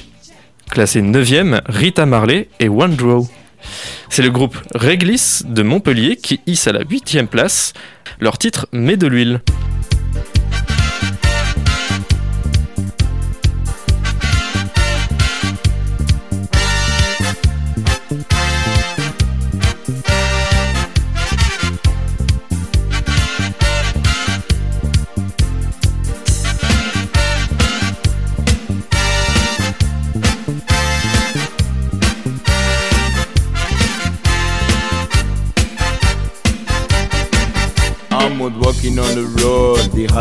Classé 0.69 1.03
neuvième, 1.03 1.61
Rita 1.67 2.05
Marley 2.05 2.49
et 2.59 2.69
One 2.69 2.97
Draw. 2.97 3.29
C'est 4.09 4.23
le 4.23 4.31
groupe 4.33 4.59
Réglisse 4.75 5.45
de 5.47 5.63
Montpellier 5.63 6.17
qui 6.17 6.41
hisse 6.49 6.67
à 6.67 6.73
la 6.73 6.83
huitième 6.83 7.29
place 7.29 7.75
leur 8.19 8.39
titre 8.39 8.67
Mets 8.73 8.97
de 8.97 9.07
l'huile. 9.07 9.41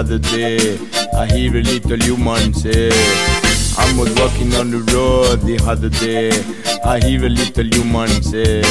Other 0.02 0.18
day. 0.18 0.80
I 1.14 1.28
hear 1.28 1.56
a 1.56 1.62
little 1.62 2.02
human 2.02 2.56
say. 2.56 2.90
I'm 3.78 4.00
out 4.00 4.10
walking 4.20 4.52
on 4.56 4.72
the 4.72 4.82
road 4.92 5.42
the 5.42 5.62
other 5.70 5.90
day. 5.90 6.32
I 6.84 6.98
hear 7.06 7.24
a 7.24 7.30
little 7.30 7.70
human 7.76 8.10
say. 8.24 8.64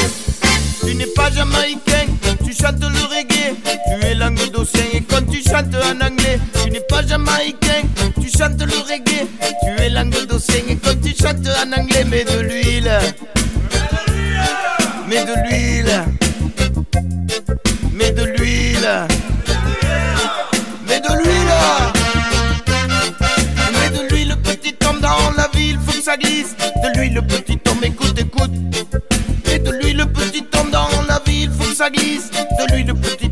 Tu 0.81 0.93
n'es 0.97 1.07
pas 1.15 1.31
jamaïcain, 1.31 2.07
tu 2.45 2.53
chantes 2.53 2.83
le 2.83 3.03
reggae. 3.15 3.55
Tu 3.63 4.07
es 4.07 4.15
languedocien 4.17 4.87
et 4.93 5.03
quand 5.03 5.25
tu 5.31 5.41
chantes 5.41 5.73
en 5.73 6.05
anglais, 6.05 6.41
tu 6.65 6.71
n'es 6.73 6.81
pas 6.81 7.07
jamaïcain, 7.07 7.83
tu 8.21 8.29
chantes 8.29 8.61
le 8.61 8.79
reggae. 8.91 9.29
Tu 9.63 9.83
es 9.85 9.89
languedocien 9.89 10.63
et 10.69 10.77
quand 10.77 11.01
tu 11.01 11.11
chantes 11.11 11.47
en 11.47 11.81
anglais, 11.81 12.05
mets 12.05 12.25
de 12.25 12.41
l'huile. 12.41 12.91
Mets 15.09 15.25
de 15.25 15.35
l'huile. 15.45 16.05
Mets 17.93 18.11
de 18.11 18.25
l'huile. 18.25 19.20
De 26.23 26.99
l'huile, 26.99 27.21
petit 27.27 27.59
homme, 27.69 27.85
écoute, 27.85 28.19
écoute. 28.19 28.51
Mets 29.47 29.59
de 29.59 29.71
l'huile, 29.71 30.07
petit 30.13 30.45
homme 30.59 30.71
dans 30.71 30.89
la 31.09 31.21
ville, 31.27 31.51
faut 31.51 31.69
que 31.69 31.75
ça 31.75 31.91
glisse. 31.91 32.31
De 32.31 32.75
l'huile, 32.75 32.95
petit 32.95 33.30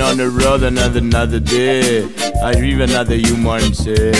on 0.00 0.16
the 0.16 0.28
road 0.28 0.62
another 0.62 0.98
another 0.98 1.40
day. 1.40 2.04
I 2.42 2.56
hear 2.56 2.82
another 2.82 3.16
human 3.16 3.74
say. 3.74 4.12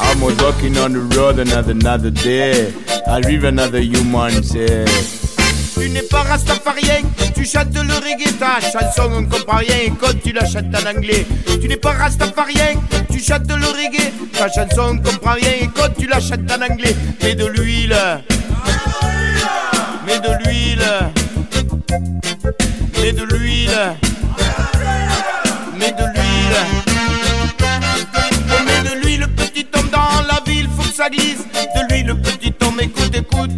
I'm 0.00 0.20
walking 0.20 0.76
on 0.78 0.92
the 0.92 1.00
road 1.16 1.38
another 1.38 1.72
another 1.72 2.10
day. 2.10 2.72
I 3.06 3.20
hear 3.26 3.46
another 3.46 3.80
human 3.80 4.42
say. 4.42 4.84
Tu 5.74 5.88
n'es 5.88 6.02
pas 6.02 6.22
rastafarien, 6.22 7.02
tu 7.34 7.44
chantes 7.46 7.74
le 7.74 7.94
reggae, 8.04 8.30
ta 8.38 8.60
chanson 8.60 9.10
on 9.12 9.24
comprend 9.24 9.58
rien 9.58 9.76
et 9.86 9.92
quand 9.98 10.12
tu 10.22 10.32
la 10.32 10.42
en 10.42 10.96
anglais. 10.96 11.26
Tu 11.60 11.68
n'es 11.68 11.76
pas 11.76 11.92
rastafarien, 11.92 12.74
tu 13.10 13.18
chantes 13.18 13.48
le 13.48 13.66
reggae, 13.66 14.12
ta 14.32 14.48
chanson 14.50 14.92
on 14.92 14.98
comprend 14.98 15.32
rien 15.32 15.52
et 15.62 15.70
quand 15.74 15.88
tu 15.98 16.06
la 16.06 16.18
en 16.18 16.62
anglais. 16.62 16.94
Mets 17.22 17.34
de 17.34 17.46
l'huile, 17.46 17.96
mets 20.06 20.20
de 20.20 20.44
l'huile, 20.44 20.86
mets 23.00 23.12
de 23.12 23.24
l'huile, 23.24 23.96
De 31.00 31.88
l'huile, 31.88 32.14
petit 32.20 32.52
homme, 32.62 32.78
écoute, 32.78 33.16
écoute. 33.16 33.50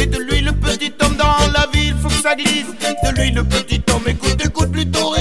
Et 0.00 0.06
de 0.06 0.18
l'huile, 0.18 0.52
petit 0.62 0.92
homme 1.02 1.16
dans 1.16 1.52
la 1.52 1.66
ville, 1.72 1.96
faut 2.00 2.06
que 2.06 2.14
ça 2.14 2.36
glisse. 2.36 2.66
De 3.02 3.10
l'huile, 3.16 3.42
petit 3.42 3.82
homme, 3.92 4.04
écoute, 4.06 4.40
écoute, 4.44 4.70
plutôt 4.70 5.16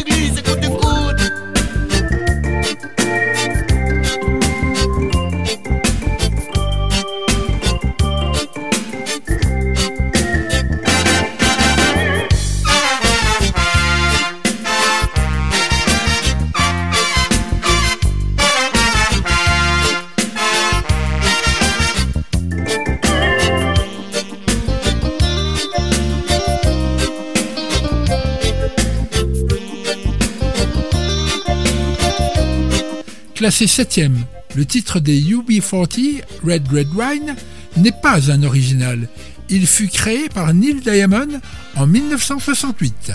Classé 33.44 33.66
7ème, 33.66 34.16
le 34.56 34.66
titre 34.66 35.02
des 35.02 35.20
UB40, 35.22 36.22
Red 36.46 36.66
Red 36.72 36.88
Wine, 36.96 37.36
n'est 37.76 37.92
pas 37.92 38.32
un 38.32 38.42
original. 38.44 39.10
Il 39.50 39.68
fut 39.68 39.90
créé 39.90 40.30
par 40.30 40.54
Neil 40.54 40.80
Diamond 40.80 41.42
en 41.76 41.86
1968. 41.86 43.12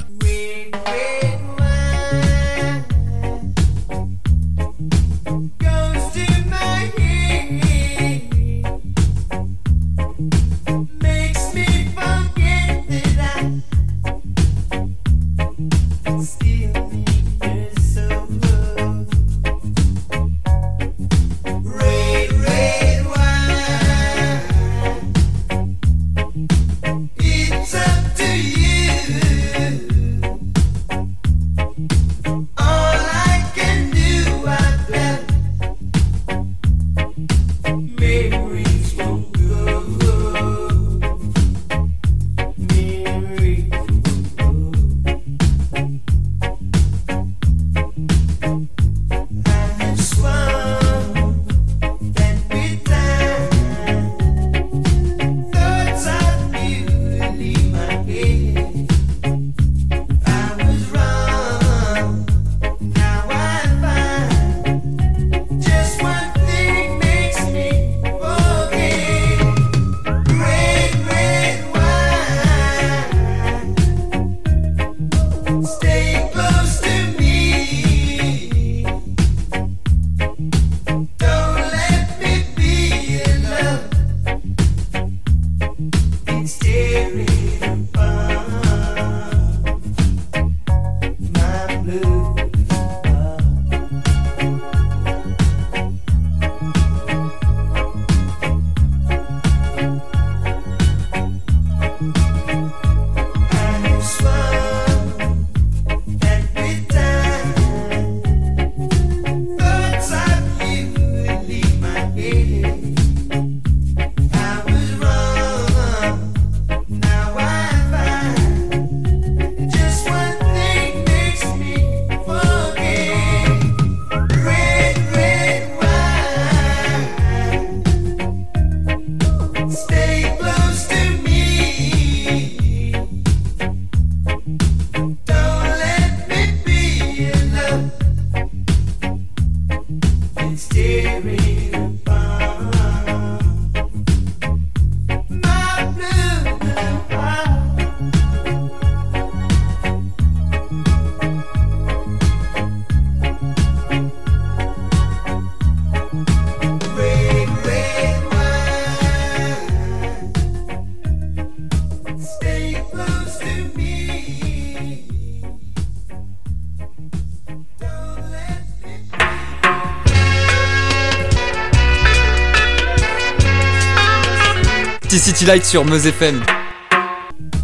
City 175.18 175.46
Light 175.46 175.64
sur 175.64 175.84
Meuse 175.84 176.12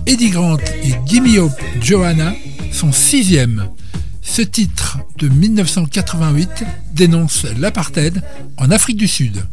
Eddie 0.07 0.31
Grant 0.31 0.57
et 0.83 0.95
Gimme 1.07 1.39
Hope 1.39 1.53
Johanna 1.81 2.35
sont 2.73 2.91
sixièmes. 2.91 3.71
Ce 4.23 4.43
titre 4.43 4.99
de 5.19 5.29
1988 5.29 6.65
dénonce 6.93 7.47
l'apartheid 7.59 8.23
en 8.57 8.73
Afrique 8.73 8.97
du 8.97 9.07
Sud. 9.07 9.45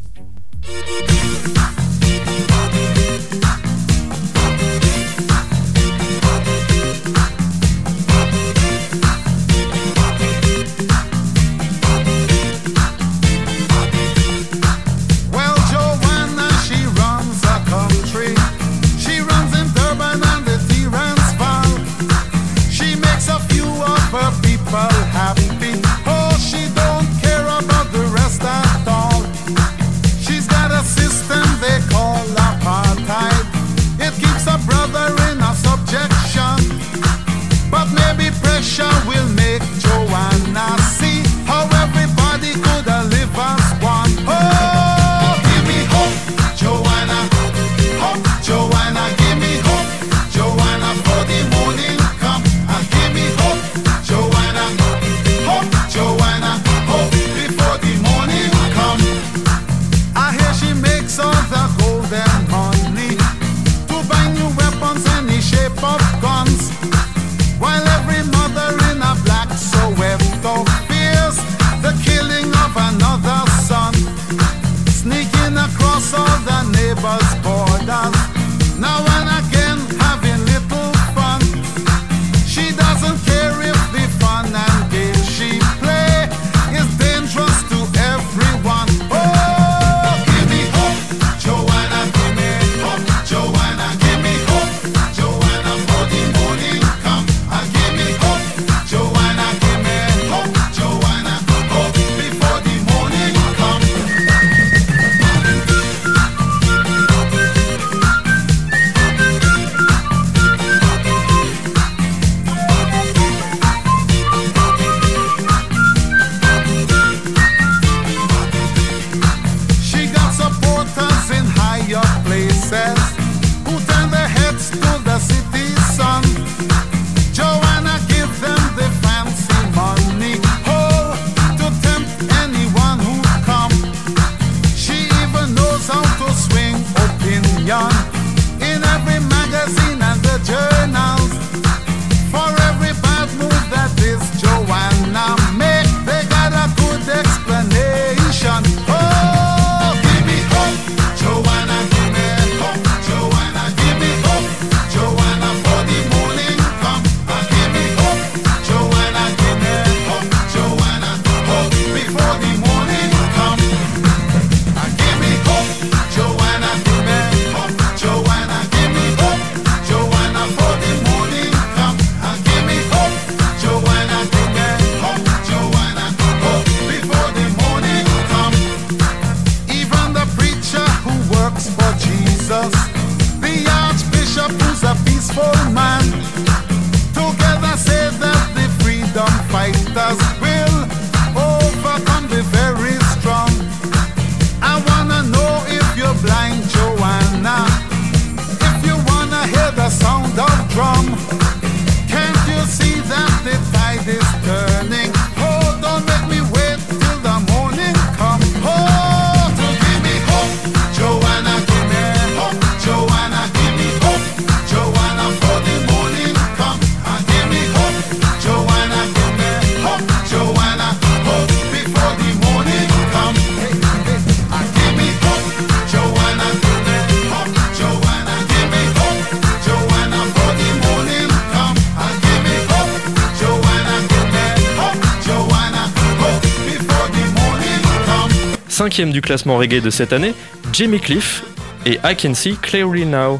cinquième 238.81 239.11
du 239.11 239.21
classement 239.21 239.57
reggae 239.57 239.79
de 239.79 239.91
cette 239.91 240.11
année, 240.11 240.33
Jimmy 240.73 240.99
Cliff 240.99 241.43
et 241.85 241.99
I 242.03 242.15
Can 242.19 242.33
See 242.33 242.55
Clearly 242.59 243.05
Now. 243.05 243.39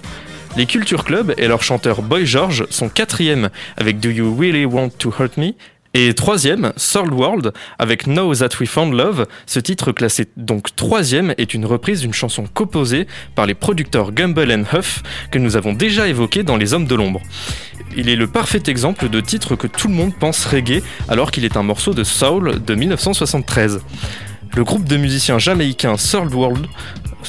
Les 0.56 0.68
Culture 0.68 1.04
Club 1.04 1.34
et 1.36 1.48
leur 1.48 1.64
chanteur 1.64 2.04
Boy 2.04 2.28
George 2.28 2.68
sont 2.70 2.90
quatrième 2.90 3.50
avec 3.76 4.00
Do 4.00 4.12
You 4.12 4.38
Really 4.38 4.66
Want 4.66 4.90
to 5.00 5.12
Hurt 5.20 5.38
Me 5.38 5.54
et 5.96 6.14
troisième, 6.14 6.74
Soul 6.78 7.12
World, 7.12 7.54
avec 7.80 8.04
Know 8.04 8.36
That 8.36 8.50
We 8.60 8.70
Found 8.70 8.94
Love. 8.94 9.26
Ce 9.48 9.60
titre 9.60 9.92
classé 9.92 10.28
donc 10.38 10.76
troisième 10.76 11.34
est 11.40 11.56
une 11.56 11.66
reprise 11.66 12.02
d'une 12.02 12.14
chanson 12.14 12.44
composée 12.54 13.08
par 13.34 13.48
les 13.48 13.56
producteurs 13.56 14.12
Gumble 14.12 14.52
Huff 14.72 15.02
que 15.32 15.40
nous 15.40 15.58
avons 15.58 15.74
déjà 15.74 16.08
évoquée 16.08 16.44
dans 16.44 16.56
Les 16.56 16.76
Hommes 16.76 16.86
de 16.86 16.94
l'Ombre. 16.94 17.22
Il 17.98 18.10
est 18.10 18.16
le 18.16 18.28
parfait 18.28 18.62
exemple 18.68 19.10
de 19.10 19.20
titre 19.20 19.56
que 19.56 19.66
tout 19.66 19.88
le 19.88 19.96
monde 19.96 20.14
pense 20.14 20.46
reggae 20.46 20.84
alors 21.10 21.32
qu'il 21.32 21.46
est 21.46 21.58
un 21.58 21.64
morceau 21.64 21.96
de 21.96 22.04
soul 22.04 22.64
de 22.64 22.76
1973. 22.76 23.82
Le 24.56 24.64
groupe 24.64 24.84
de 24.86 24.98
musiciens 24.98 25.40
jamaïcains 25.40 25.96
Third 25.96 26.34
World 26.34 26.68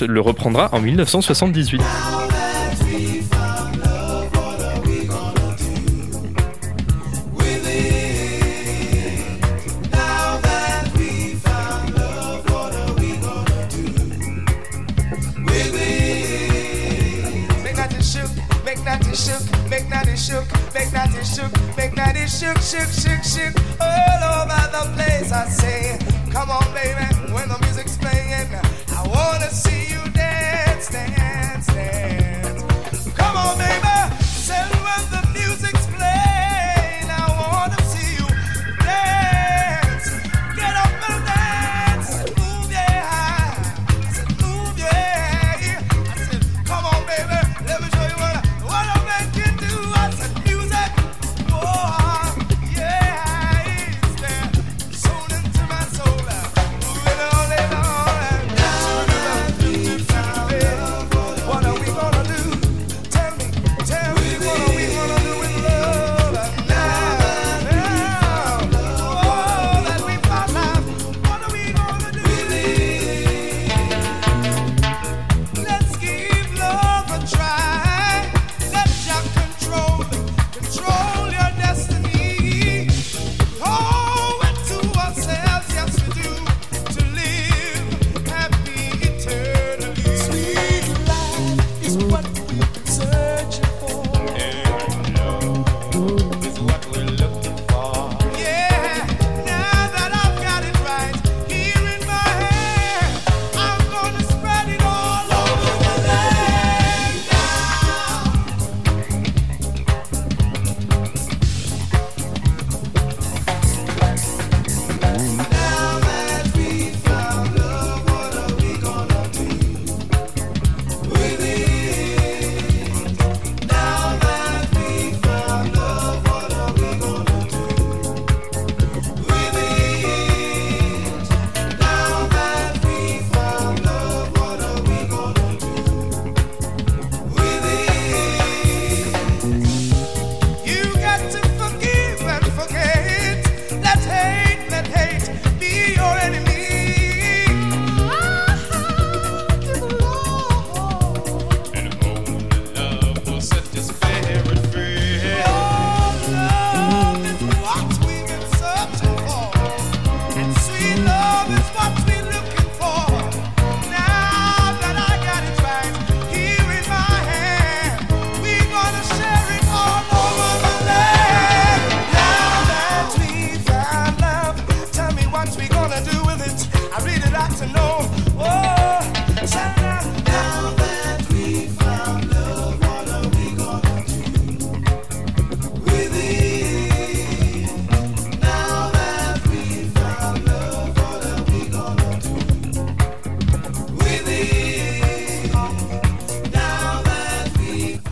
le 0.00 0.20
reprendra 0.20 0.70
en 0.72 0.80
1978. 0.80 1.80
That 21.90 22.14
it 22.16 22.30
shook, 22.30 22.58
shook, 22.58 22.88
shook, 22.92 23.24
shook 23.24 23.54
all 23.80 24.22
over 24.22 24.62
the 24.70 24.92
place. 24.94 25.32
I 25.32 25.48
say, 25.48 25.98
come 26.30 26.48
on, 26.48 26.62
baby, 26.72 27.04
when 27.34 27.48
the 27.48 27.58
music's 27.60 27.96
playing, 27.96 28.54
I 28.54 29.08
wanna 29.08 29.50
see 29.50 29.92
you. 29.92 30.11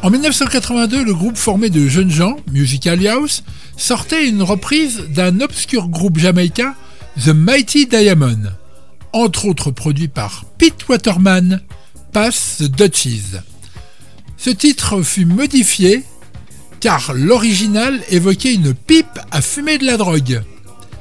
En 0.03 0.09
1982, 0.09 1.05
le 1.05 1.15
groupe 1.15 1.37
formé 1.37 1.69
de 1.69 1.87
jeunes 1.87 2.11
gens, 2.11 2.37
Musical 2.51 3.07
House, 3.07 3.45
sortait 3.77 4.27
une 4.27 4.43
reprise 4.43 5.03
d'un 5.11 5.41
obscur 5.41 5.89
groupe 5.89 6.19
jamaïcain, 6.19 6.75
The 7.23 7.29
Mighty 7.29 7.87
Diamond 7.87 8.51
entre 9.13 9.47
autres 9.47 9.71
produit 9.71 10.09
par 10.09 10.45
Pete 10.59 10.89
Waterman, 10.89 11.61
Pass 12.13 12.57
the 12.59 12.65
Dutchies. 12.65 13.37
Ce 14.37 14.51
titre 14.51 15.03
fut 15.03 15.25
modifié 15.25 16.05
car 16.81 17.13
l'original 17.15 18.03
évoquait 18.09 18.55
une 18.55 18.75
pipe 18.75 19.19
à 19.31 19.43
fumer 19.43 19.79
de 19.79 19.85
la 19.85 19.97
drogue. 19.97 20.43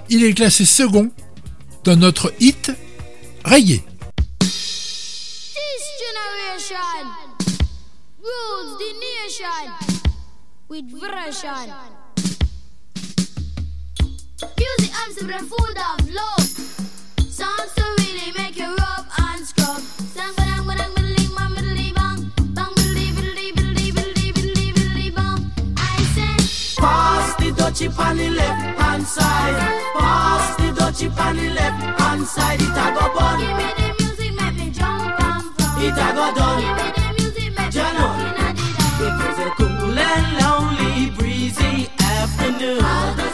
Il 0.09 0.23
est 0.23 0.33
classé 0.33 0.65
second 0.65 1.09
dans 1.83 1.95
notre 1.95 2.33
hit 2.39 2.71
Reggae. 3.45 3.81
chip 27.79 27.97
on 27.97 28.17
the 28.17 28.29
left 28.29 28.79
hand 28.79 29.07
side. 29.07 29.55
Pass 29.97 30.55
the 30.57 30.71
dough 30.73 30.91
chip 30.91 31.17
the 31.37 31.49
left 31.49 32.01
hand 32.01 32.27
side. 32.27 32.61
It 32.61 32.67
go 32.67 33.13
bun. 33.15 33.39
Give 33.39 33.55
me 33.55 33.69
the 33.79 34.03
music, 34.03 34.33
make 34.35 34.55
me 34.55 34.69
jump 34.69 35.23
and 35.23 35.43
flow. 35.55 35.79
Go 36.17 36.25
done. 36.35 36.59
Give 36.61 36.75
me 36.79 36.87
the 36.97 37.07
music, 37.17 37.55
make 37.55 37.67
me 37.67 37.71
jump 37.71 38.39
and 38.45 38.59
It 39.05 39.15
is 39.27 39.39
a 39.39 39.49
cool 39.57 39.97
and 39.97 40.27
lonely, 40.41 41.09
breezy 41.17 41.89
afternoon. 41.99 43.28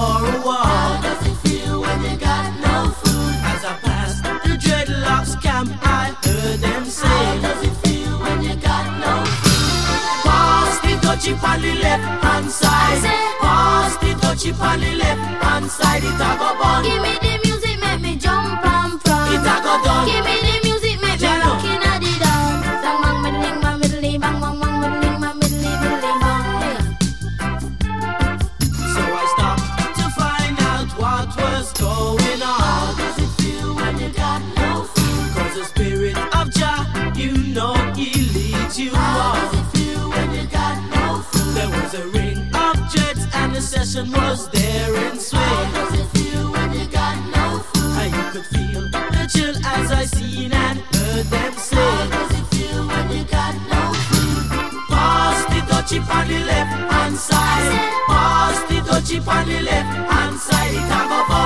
for 0.00 0.24
a 0.32 0.40
walk. 0.46 0.66
How 0.66 1.02
does 1.02 1.22
it 1.30 1.36
feel 1.44 1.80
when 1.84 1.98
you 2.06 2.16
got 2.16 2.48
no 2.66 2.76
food? 3.00 3.34
As 3.52 3.62
I 3.70 3.74
passed 3.84 4.22
the 4.44 4.54
dreadlocks 4.64 5.32
camp, 5.42 5.70
I 5.82 6.04
heard 6.24 6.58
them 6.60 6.84
say. 6.84 7.08
How 7.08 7.40
does 7.46 7.60
it 7.68 7.76
feel 7.84 8.14
when 8.24 8.38
you 8.46 8.54
got 8.68 8.86
no 9.04 9.14
food? 9.42 10.00
Pass 10.26 10.76
the 10.84 10.92
dutchie 11.04 11.34
on 11.50 11.58
the 11.66 11.74
left 11.86 12.06
hand 12.24 12.50
side. 12.50 13.02
Pass 13.44 13.96
the 14.02 14.10
dutchie 14.22 14.58
on 14.68 14.80
the 14.80 14.92
left 15.02 15.24
hand 15.44 15.70
side. 15.70 16.04
It 16.10 16.24
a 16.28 16.30
go 16.40 16.48
bun. 16.60 16.82
Give 16.84 17.02
me 17.02 17.14
the 17.24 17.39
session 43.90 44.12
was 44.12 44.48
there 44.50 44.94
and 44.94 45.20
swing. 45.20 45.42
How 45.42 45.72
does 45.72 46.00
it 46.00 46.06
feel 46.16 46.52
when 46.52 46.72
you 46.72 46.86
got 46.86 47.16
no 47.34 47.58
food? 47.58 47.92
How 47.96 48.04
you 48.04 48.30
could 48.32 48.46
feel 48.46 48.82
the 48.90 49.30
chill 49.32 49.56
as 49.66 49.90
I 49.90 50.04
seen 50.04 50.52
and 50.52 50.78
heard 50.78 51.26
them 51.26 51.52
say? 51.54 51.76
How 51.76 52.06
does 52.06 52.38
it 52.38 52.46
feel 52.54 52.86
when 52.86 53.10
you 53.10 53.24
got 53.24 53.54
no 53.74 53.82
food? 54.08 54.50
Pass 54.90 55.44
the 55.52 55.60
touchy 55.72 55.98
on 55.98 56.28
the 56.28 56.38
left 56.44 56.92
hand 56.92 57.16
side. 57.16 57.90
Pass 58.06 58.58
the 58.68 58.80
touchy 58.88 59.18
on 59.18 59.48
the 59.48 59.60
left 59.60 60.12
hand 60.12 60.38
side. 60.38 60.74
It 60.74 60.86
have 60.92 61.10
a 61.10 61.39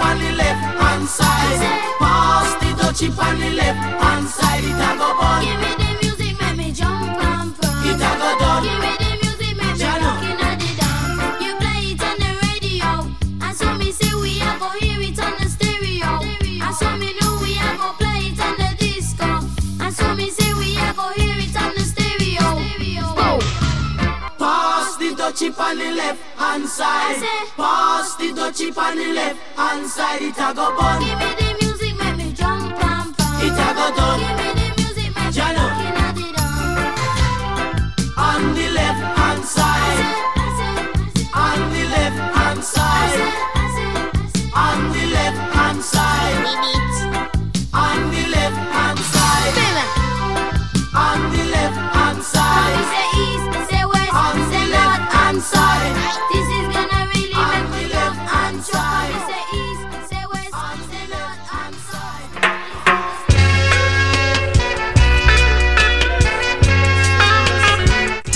on 0.00 0.18
the 0.18 0.32
left 0.32 0.62
hand 0.80 1.08
side. 1.08 1.60
Pass 1.98 2.54
the 2.60 2.82
dough 2.82 2.92
chip 2.92 3.18
on 3.18 3.38
the 3.40 3.50
left 3.50 3.78
hand 4.02 4.26
side. 4.28 4.64
It 4.64 4.74
a 4.74 4.96
go 4.98 5.08
fun. 5.18 5.42
Give 5.44 5.58
me 5.60 5.70
the 5.82 5.90
music, 6.02 6.40
make 6.40 6.56
me 6.56 6.72
jump 6.72 7.20
and 7.22 7.54
from. 7.56 7.86
It 7.86 7.96
a 7.96 8.10
go 8.20 8.30
done. 8.38 8.62
Give 8.64 8.78
me 8.84 8.92
the 9.02 9.10
music, 9.22 9.54
make 9.56 9.76
me 9.78 9.86
looking 10.04 10.40
at 10.48 10.56
the 10.58 10.70
dance. 10.80 11.42
You 11.44 11.52
play 11.62 11.80
it 11.92 12.02
on 12.02 12.16
the 12.22 12.30
radio, 12.46 12.90
and 13.44 13.54
so 13.56 13.74
me 13.74 13.92
say 13.92 14.12
we 14.14 14.40
a 14.40 14.50
go 14.58 14.68
hear 14.78 15.00
it 15.00 15.18
on 15.18 15.32
the 15.38 15.48
stereo. 15.48 16.10
And 16.64 16.74
so 16.74 16.88
me 16.96 17.10
know 17.20 17.38
we 17.42 17.58
a 17.58 17.70
go 17.76 17.92
play 17.98 18.32
it 18.32 18.40
on 18.40 18.54
the 18.58 18.70
disco. 18.78 19.30
And 19.80 19.92
so 19.94 20.14
me 20.14 20.30
say 20.30 20.52
we 20.54 20.76
a 20.76 20.92
go 20.94 21.06
hear 21.18 21.36
it 21.38 21.56
on 21.60 21.74
the 21.74 21.84
stereo. 21.84 22.46
Whoa. 23.18 23.38
Pass 24.38 24.96
the 24.96 25.14
dough 25.14 25.32
chip 25.32 25.58
on 25.58 25.78
the 25.78 25.90
left 25.92 26.22
hand 26.36 26.68
side. 26.68 27.22
Pass 27.56 28.14
chip 28.58 28.76
on 28.76 28.96
the 28.96 29.12
left 29.12 29.38
hand 29.56 29.86
side. 29.86 30.20
It 30.20 30.36
a 30.36 30.52
go 30.52 30.76
fun. 30.76 31.00
Give 31.00 31.18
me 31.18 31.30
the 31.38 31.48
music, 31.62 31.94
make 31.96 32.16
me 32.16 32.32
jump 32.32 32.84
and 32.84 33.14
from. 33.16 33.38
It 33.46 33.52
a 33.54 33.68
go 33.78 33.86
done. 33.96 34.18
Give 34.18 34.36
me 34.40 34.48
the 34.58 34.68
music, 34.78 35.10
make 35.14 35.32
me 35.36 35.50
looking 35.58 35.94
at. 36.04 36.16
On 38.16 38.54
the 38.54 38.66
left 38.70 39.18
hand 39.18 39.44
side. 39.44 40.27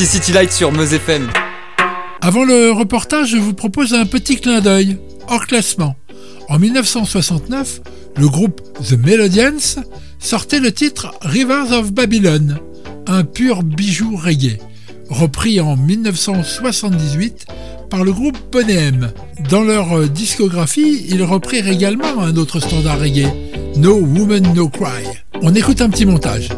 T-City 0.03 0.33
Light 0.33 0.51
sur 0.51 0.73
Meuse 0.73 0.95
FM. 0.95 1.29
Avant 2.21 2.43
le 2.43 2.73
reportage, 2.73 3.29
je 3.29 3.37
vous 3.37 3.55
propose 3.55 3.95
un 3.95 4.05
petit 4.05 4.35
clin 4.35 4.61
d'œil, 4.61 4.99
hors 5.29 5.47
classement. 5.47 5.95
En 6.49 6.59
1969, 6.59 7.81
le 8.17 8.29
groupe 8.29 8.61
The 8.83 8.95
Melodians 8.95 9.81
sortait 10.19 10.59
le 10.59 10.73
titre 10.73 11.15
Rivers 11.23 11.71
of 11.71 11.93
Babylon, 11.93 12.59
un 13.07 13.23
pur 13.23 13.63
bijou 13.63 14.17
reggae, 14.17 14.59
repris 15.09 15.61
en 15.61 15.77
1978 15.77 17.47
par 17.89 18.03
le 18.03 18.13
groupe 18.13 18.39
Boney 18.51 18.75
M. 18.75 19.13
Dans 19.51 19.63
leur 19.63 20.09
discographie, 20.09 21.07
ils 21.11 21.23
reprirent 21.23 21.69
également 21.69 22.23
un 22.23 22.37
autre 22.39 22.59
standard 22.59 22.99
reggae, 22.99 23.29
No 23.77 24.01
Woman 24.01 24.53
No 24.53 24.69
Cry. 24.69 25.05
On 25.43 25.55
écoute 25.55 25.81
un 25.81 25.91
petit 25.91 26.07
montage. 26.07 26.49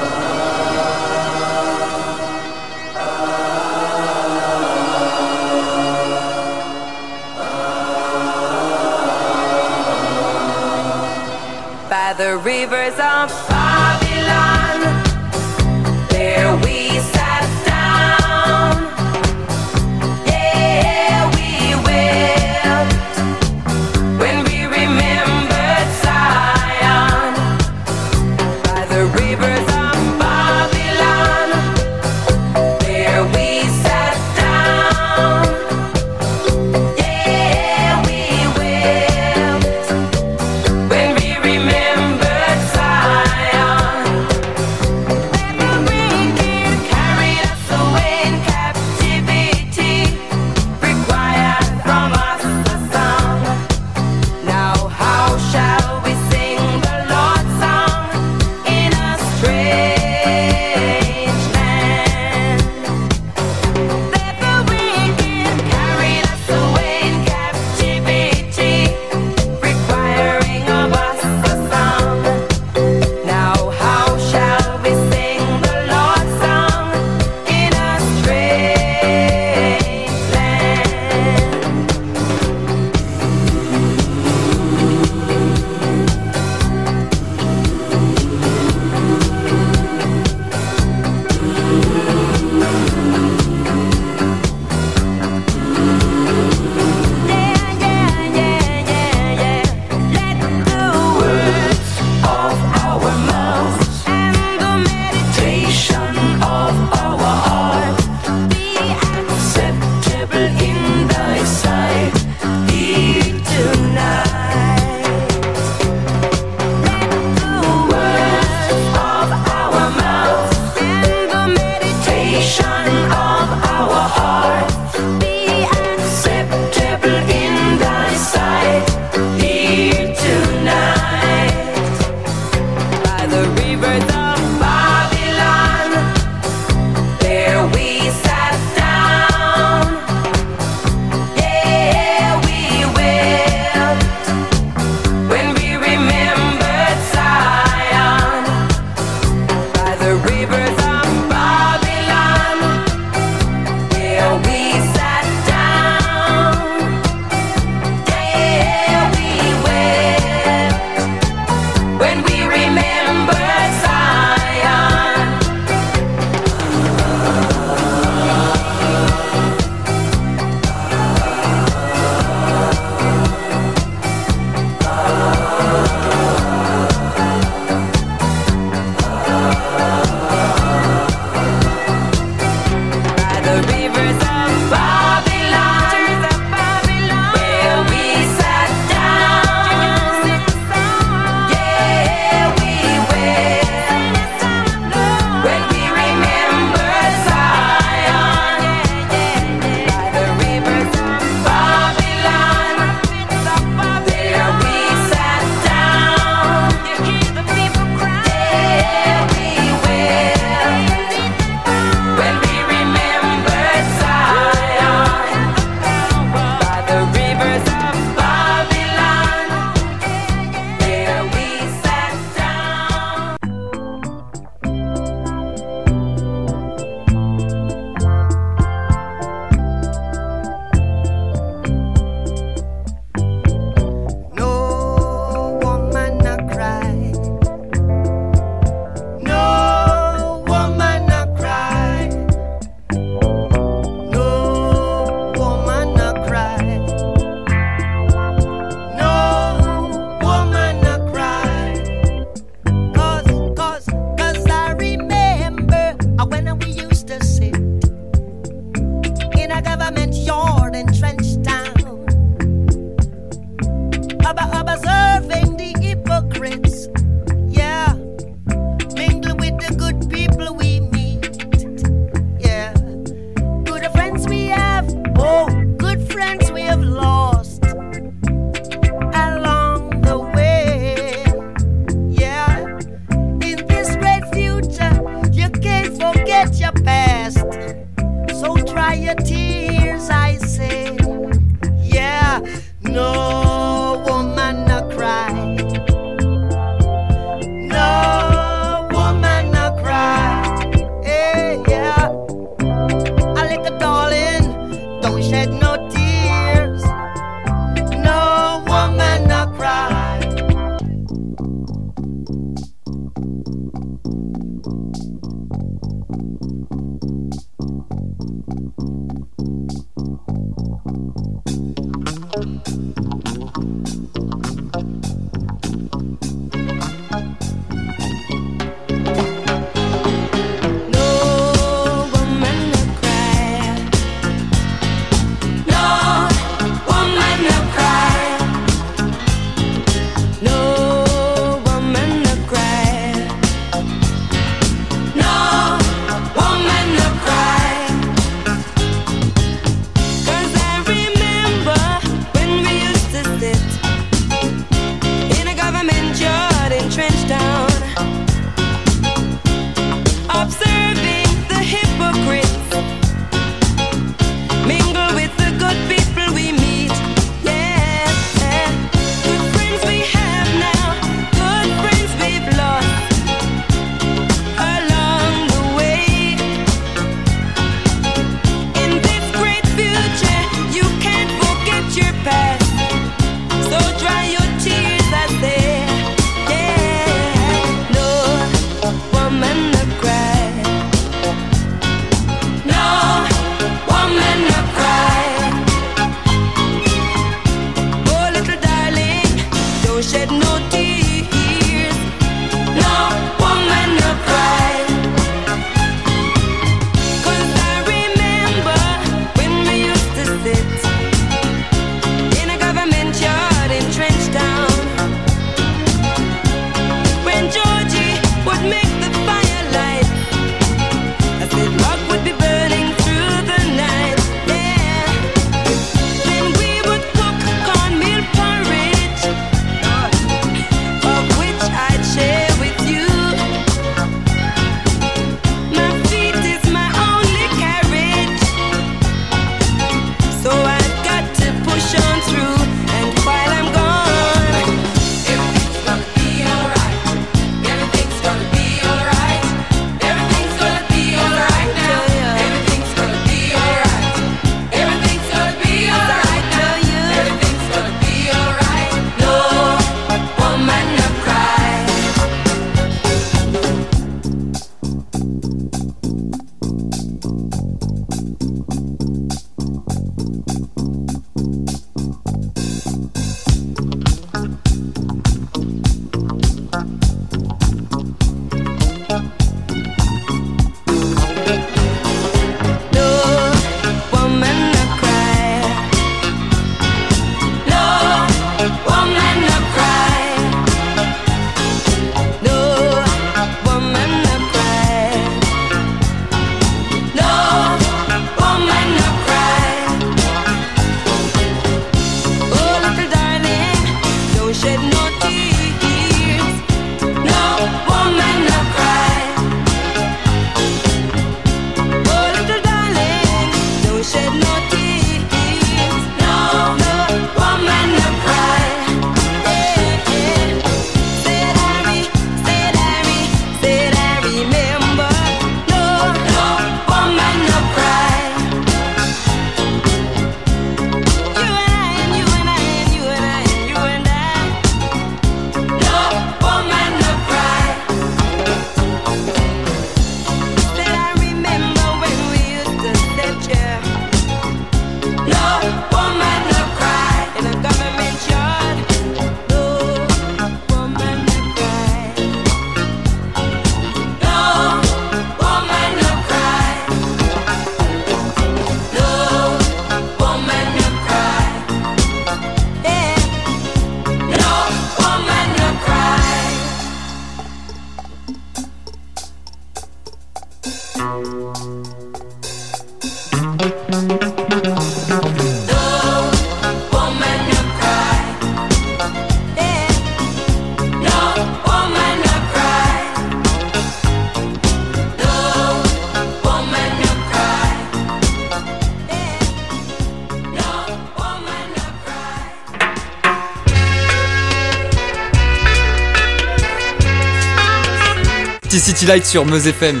T-City 599.02 599.16
Light 599.16 599.26
sur 599.26 599.44
Meuse 599.44 599.66
FM. 599.66 600.00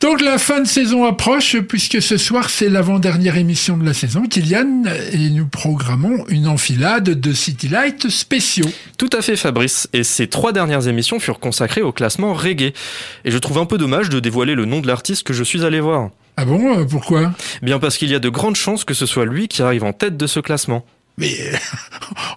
Donc 0.00 0.20
la 0.20 0.38
fin 0.38 0.60
de 0.60 0.66
saison 0.66 1.04
approche 1.06 1.58
puisque 1.58 2.00
ce 2.00 2.16
soir 2.16 2.50
c'est 2.50 2.68
l'avant-dernière 2.68 3.36
émission 3.36 3.76
de 3.76 3.84
la 3.84 3.94
saison, 3.94 4.28
Kylian, 4.28 4.84
et 5.12 5.28
nous 5.30 5.48
programmons 5.48 6.24
une 6.28 6.46
enfilade 6.46 7.18
de 7.18 7.32
City 7.32 7.66
Light 7.66 8.08
spéciaux. 8.08 8.68
Tout 8.96 9.10
à 9.12 9.22
fait 9.22 9.34
Fabrice, 9.34 9.88
et 9.92 10.04
ces 10.04 10.28
trois 10.28 10.52
dernières 10.52 10.86
émissions 10.86 11.18
furent 11.18 11.40
consacrées 11.40 11.82
au 11.82 11.90
classement 11.90 12.32
reggae. 12.32 12.74
Et 13.24 13.32
je 13.32 13.38
trouve 13.38 13.58
un 13.58 13.66
peu 13.66 13.76
dommage 13.76 14.08
de 14.08 14.20
dévoiler 14.20 14.54
le 14.54 14.66
nom 14.66 14.78
de 14.80 14.86
l'artiste 14.86 15.24
que 15.24 15.32
je 15.32 15.42
suis 15.42 15.64
allé 15.64 15.80
voir. 15.80 16.10
Ah 16.36 16.44
bon, 16.44 16.78
euh, 16.78 16.84
pourquoi? 16.84 17.32
Bien 17.62 17.80
parce 17.80 17.98
qu'il 17.98 18.12
y 18.12 18.14
a 18.14 18.20
de 18.20 18.28
grandes 18.28 18.54
chances 18.54 18.84
que 18.84 18.94
ce 18.94 19.06
soit 19.06 19.26
lui 19.26 19.48
qui 19.48 19.62
arrive 19.62 19.82
en 19.82 19.92
tête 19.92 20.16
de 20.16 20.28
ce 20.28 20.38
classement. 20.38 20.86
Mais 21.18 21.34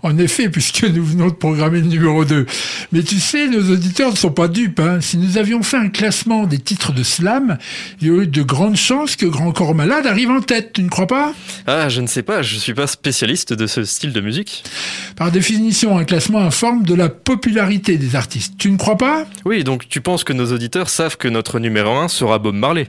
en 0.04 0.18
effet, 0.18 0.50
puisque 0.50 0.84
nous 0.84 1.04
venons 1.04 1.28
de 1.28 1.34
programmer 1.34 1.82
le 1.82 1.88
numéro 1.88 2.26
2. 2.26 2.45
Mais 2.91 3.04
tu 3.04 3.20
sais, 3.20 3.47
nos 3.47 3.74
auditeurs 3.74 4.12
ne 4.12 4.18
sont 4.18 4.32
pas 4.32 4.47
dupes. 4.47 4.80
Hein. 4.80 5.02
Si 5.02 5.18
nous 5.18 5.38
avions 5.38 5.64
fait 5.64 5.78
un 5.78 5.89
classement 5.89 6.45
des 6.45 6.60
titres 6.60 6.91
de 6.91 7.04
slam, 7.04 7.58
il 8.02 8.08
y 8.08 8.12
aurait 8.12 8.24
eu 8.24 8.28
de 8.28 8.43
grandes 8.43 8.76
chances 8.76 9.16
que 9.16 9.26
Grand 9.26 9.52
Corps 9.52 9.76
Malade 9.76 10.06
arrive 10.06 10.32
en 10.32 10.41
tête, 10.41 10.74
tu 10.74 10.84
ne 10.84 10.89
crois 10.89 11.08
pas? 11.08 11.34
Ah, 11.68 11.89
je 11.89 12.02
ne 12.02 12.08
sais 12.08 12.24
pas, 12.24 12.41
je 12.41 12.58
suis 12.58 12.74
pas 12.74 12.88
spécialiste 12.88 13.54
de 13.54 13.68
ce 13.68 13.84
style 13.84 14.14
de 14.14 14.22
musique. 14.22 14.64
Par 15.16 15.32
définition, 15.32 15.97
un 15.97 16.04
classement 16.04 16.39
informe 16.39 16.84
de 16.84 16.95
la 16.95 17.10
popularité 17.10 17.97
des 17.97 18.16
artistes. 18.16 18.54
Tu 18.58 18.72
ne 18.72 18.78
crois 18.78 18.97
pas? 18.97 19.26
Oui, 19.45 19.64
donc 19.64 19.88
tu 19.89 20.02
penses 20.02 20.24
que 20.24 20.34
nos 20.34 20.52
auditeurs 20.52 20.89
savent 20.89 21.18
que 21.18 21.28
notre 21.28 21.60
numéro 21.60 21.95
1 21.95 22.08
sera 22.08 22.39
Bob 22.39 22.56
Marley? 22.56 22.88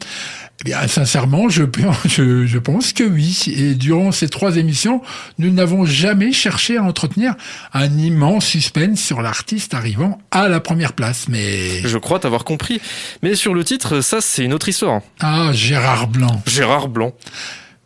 Bien, 0.64 0.86
sincèrement, 0.88 1.48
je, 1.48 1.64
je, 2.06 2.46
je 2.46 2.58
pense 2.58 2.92
que 2.92 3.04
oui. 3.04 3.42
Et 3.56 3.74
durant 3.74 4.12
ces 4.12 4.28
trois 4.28 4.56
émissions, 4.56 5.02
nous 5.38 5.50
n'avons 5.50 5.84
jamais 5.84 6.32
cherché 6.32 6.76
à 6.76 6.82
entretenir 6.82 7.34
un 7.72 7.96
immense 7.98 8.46
suspense 8.46 9.00
sur 9.00 9.22
l'artiste 9.22 9.74
arrivant 9.74 10.18
à 10.30 10.48
la 10.48 10.60
première 10.60 10.92
place. 10.92 11.26
Mais 11.28 11.80
Je 11.86 11.98
crois 11.98 12.18
t'avoir 12.18 12.44
compris. 12.44 12.80
Mais 13.22 13.34
sur 13.34 13.54
le 13.54 13.64
titre, 13.64 14.00
ça 14.00 14.20
c'est 14.20 14.44
une 14.44 14.52
autre 14.52 14.68
histoire. 14.68 15.00
ah, 15.20 15.50
Gérard 15.52 16.08
Blanc. 16.08 16.42
Gérard 16.46 16.88
Blanc. 16.88 17.12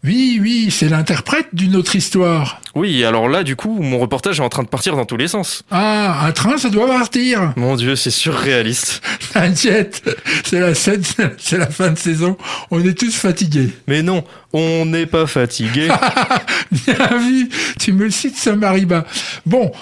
Oui, 0.05 0.39
oui, 0.39 0.69
c'est 0.71 0.91
l'interprète 0.91 1.47
d'une 1.55 1.77
autre 1.77 1.97
histoire. 1.97 2.61
Oui, 2.75 3.05
alors 3.05 3.27
là, 3.27 3.43
du 3.43 3.57
coup, 3.57 3.79
mon 3.81 3.99
reportage 3.99 4.39
est 4.39 4.43
en 4.43 4.51
train 4.51 4.63
de 4.63 4.69
partir 4.69 4.97
dans 4.97 5.07
tous 5.07 5.17
les 5.17 5.29
sens. 5.29 5.63
Ah, 5.71 6.27
un 6.27 6.33
train, 6.33 6.59
ça 6.59 6.69
doit 6.69 6.87
partir. 6.87 7.55
Mon 7.57 7.75
dieu, 7.75 7.97
c'est 7.97 8.11
surréaliste. 8.11 9.01
T'inquiète, 9.33 10.03
c'est 10.45 10.61
la 10.61 10.75
scène, 10.75 11.03
c'est 11.39 11.57
la 11.57 11.69
fin 11.69 11.91
de 11.91 11.99
saison. 11.99 12.37
On 12.71 12.85
est 12.85 12.99
tous 12.99 13.15
fatigués. 13.15 13.71
Mais 13.89 14.03
non, 14.03 14.25
on 14.53 14.85
n'est 14.85 15.07
pas 15.07 15.27
fatigué. 15.27 15.89
Bien 16.71 17.19
vu, 17.19 17.49
tu 17.79 17.95
me 17.95 18.05
le 18.05 18.11
cites, 18.11 18.37
ça 18.37 18.55
m'arrive. 18.57 19.05
Bon, 19.47 19.73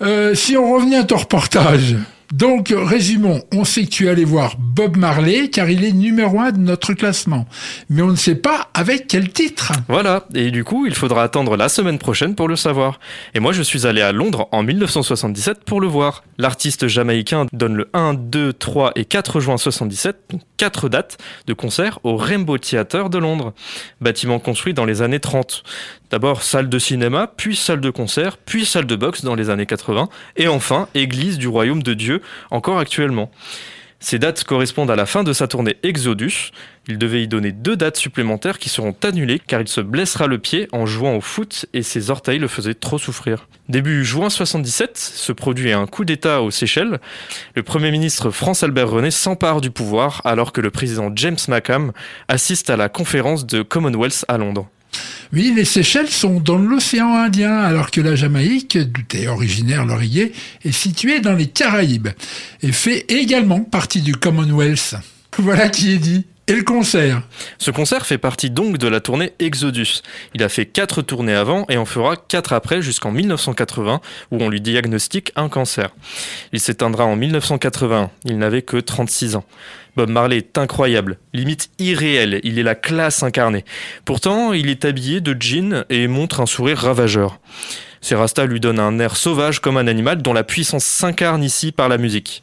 euh, 0.00 0.36
si 0.36 0.56
on 0.56 0.74
revenait 0.74 0.98
à 0.98 1.04
ton 1.04 1.16
reportage. 1.16 1.96
Donc, 2.32 2.72
résumons, 2.74 3.42
on 3.52 3.62
sait 3.64 3.84
que 3.84 3.90
tu 3.90 4.06
es 4.06 4.08
allé 4.08 4.24
voir 4.24 4.56
Bob 4.58 4.96
Marley 4.96 5.50
car 5.50 5.68
il 5.68 5.84
est 5.84 5.92
numéro 5.92 6.40
un 6.40 6.50
de 6.50 6.56
notre 6.56 6.94
classement. 6.94 7.46
Mais 7.90 8.00
on 8.00 8.08
ne 8.08 8.16
sait 8.16 8.36
pas 8.36 8.70
avec 8.72 9.06
quel 9.06 9.30
titre. 9.30 9.72
Voilà, 9.86 10.26
et 10.34 10.50
du 10.50 10.64
coup, 10.64 10.86
il 10.86 10.94
faudra 10.94 11.24
attendre 11.24 11.58
la 11.58 11.68
semaine 11.68 11.98
prochaine 11.98 12.34
pour 12.34 12.48
le 12.48 12.56
savoir. 12.56 13.00
Et 13.34 13.40
moi, 13.40 13.52
je 13.52 13.60
suis 13.60 13.86
allé 13.86 14.00
à 14.00 14.12
Londres 14.12 14.48
en 14.50 14.62
1977 14.62 15.62
pour 15.64 15.78
le 15.78 15.88
voir. 15.88 16.24
L'artiste 16.38 16.86
jamaïcain 16.86 17.44
donne 17.52 17.74
le 17.74 17.90
1, 17.92 18.14
2, 18.14 18.54
3 18.54 18.92
et 18.96 19.04
4 19.04 19.40
juin 19.40 19.58
77, 19.58 20.16
donc 20.30 20.40
4 20.56 20.88
dates 20.88 21.18
de 21.46 21.52
concert 21.52 21.98
au 22.02 22.16
Rainbow 22.16 22.56
Theatre 22.56 23.10
de 23.10 23.18
Londres, 23.18 23.52
bâtiment 24.00 24.38
construit 24.38 24.72
dans 24.72 24.86
les 24.86 25.02
années 25.02 25.20
30. 25.20 25.64
D'abord 26.12 26.42
salle 26.42 26.68
de 26.68 26.78
cinéma, 26.78 27.26
puis 27.26 27.56
salle 27.56 27.80
de 27.80 27.88
concert, 27.88 28.36
puis 28.36 28.66
salle 28.66 28.84
de 28.84 28.96
boxe 28.96 29.24
dans 29.24 29.34
les 29.34 29.48
années 29.48 29.64
80, 29.64 30.10
et 30.36 30.46
enfin 30.46 30.86
église 30.92 31.38
du 31.38 31.48
royaume 31.48 31.82
de 31.82 31.94
Dieu, 31.94 32.20
encore 32.50 32.78
actuellement. 32.78 33.30
Ces 33.98 34.18
dates 34.18 34.44
correspondent 34.44 34.90
à 34.90 34.96
la 34.96 35.06
fin 35.06 35.24
de 35.24 35.32
sa 35.32 35.48
tournée 35.48 35.78
Exodus. 35.82 36.50
Il 36.86 36.98
devait 36.98 37.22
y 37.22 37.28
donner 37.28 37.50
deux 37.50 37.76
dates 37.76 37.96
supplémentaires 37.96 38.58
qui 38.58 38.68
seront 38.68 38.94
annulées 39.02 39.38
car 39.38 39.62
il 39.62 39.68
se 39.68 39.80
blessera 39.80 40.26
le 40.26 40.36
pied 40.36 40.68
en 40.72 40.84
jouant 40.84 41.16
au 41.16 41.22
foot 41.22 41.64
et 41.72 41.82
ses 41.82 42.10
orteils 42.10 42.40
le 42.40 42.48
faisaient 42.48 42.74
trop 42.74 42.98
souffrir. 42.98 43.48
Début 43.70 44.04
juin 44.04 44.28
77 44.28 44.98
se 44.98 45.32
produit 45.32 45.72
un 45.72 45.86
coup 45.86 46.04
d'État 46.04 46.42
aux 46.42 46.50
Seychelles. 46.50 47.00
Le 47.54 47.62
Premier 47.62 47.90
ministre 47.90 48.30
France-Albert 48.30 48.90
René 48.90 49.10
s'empare 49.10 49.62
du 49.62 49.70
pouvoir 49.70 50.20
alors 50.24 50.52
que 50.52 50.60
le 50.60 50.70
président 50.70 51.10
James 51.14 51.38
Mackham 51.48 51.92
assiste 52.28 52.68
à 52.68 52.76
la 52.76 52.90
conférence 52.90 53.46
de 53.46 53.62
Commonwealth 53.62 54.26
à 54.28 54.36
Londres. 54.36 54.68
Oui, 55.32 55.52
les 55.56 55.64
Seychelles 55.64 56.10
sont 56.10 56.40
dans 56.40 56.58
l'océan 56.58 57.14
Indien, 57.14 57.56
alors 57.56 57.90
que 57.90 58.02
la 58.02 58.14
Jamaïque, 58.14 58.76
d'où 58.76 59.02
est 59.14 59.28
originaire 59.28 59.86
l'oreiller, 59.86 60.32
est 60.62 60.72
située 60.72 61.20
dans 61.20 61.32
les 61.32 61.46
Caraïbes 61.46 62.08
et 62.62 62.70
fait 62.70 63.06
également 63.10 63.60
partie 63.60 64.02
du 64.02 64.14
Commonwealth. 64.14 64.96
Voilà 65.38 65.70
qui 65.70 65.92
est 65.92 65.98
dit. 65.98 66.26
Et 66.48 66.54
le 66.54 66.64
concert? 66.64 67.22
Ce 67.58 67.70
concert 67.70 68.04
fait 68.04 68.18
partie 68.18 68.50
donc 68.50 68.76
de 68.76 68.88
la 68.88 69.00
tournée 69.00 69.32
Exodus. 69.38 70.02
Il 70.34 70.42
a 70.42 70.48
fait 70.48 70.66
quatre 70.66 71.00
tournées 71.00 71.34
avant 71.34 71.66
et 71.68 71.76
en 71.76 71.84
fera 71.84 72.16
quatre 72.16 72.52
après 72.52 72.82
jusqu'en 72.82 73.12
1980 73.12 74.00
où 74.32 74.42
on 74.42 74.48
lui 74.48 74.60
diagnostique 74.60 75.30
un 75.36 75.48
cancer. 75.48 75.90
Il 76.52 76.58
s'éteindra 76.58 77.04
en 77.04 77.14
1981. 77.14 78.10
Il 78.24 78.38
n'avait 78.38 78.62
que 78.62 78.76
36 78.76 79.36
ans. 79.36 79.44
Bob 79.94 80.10
Marley 80.10 80.38
est 80.38 80.58
incroyable, 80.58 81.18
limite 81.34 81.70
irréel, 81.78 82.40
il 82.44 82.58
est 82.58 82.62
la 82.62 82.74
classe 82.74 83.22
incarnée. 83.22 83.64
Pourtant, 84.06 84.54
il 84.54 84.70
est 84.70 84.86
habillé 84.86 85.20
de 85.20 85.36
jean 85.38 85.84
et 85.90 86.08
montre 86.08 86.40
un 86.40 86.46
sourire 86.46 86.78
ravageur. 86.78 87.38
Ses 88.00 88.16
rastas 88.16 88.46
lui 88.46 88.58
donnent 88.58 88.80
un 88.80 88.98
air 88.98 89.16
sauvage 89.16 89.60
comme 89.60 89.76
un 89.76 89.86
animal 89.86 90.22
dont 90.22 90.32
la 90.32 90.44
puissance 90.44 90.84
s'incarne 90.84 91.44
ici 91.44 91.70
par 91.72 91.88
la 91.88 91.98
musique. 91.98 92.42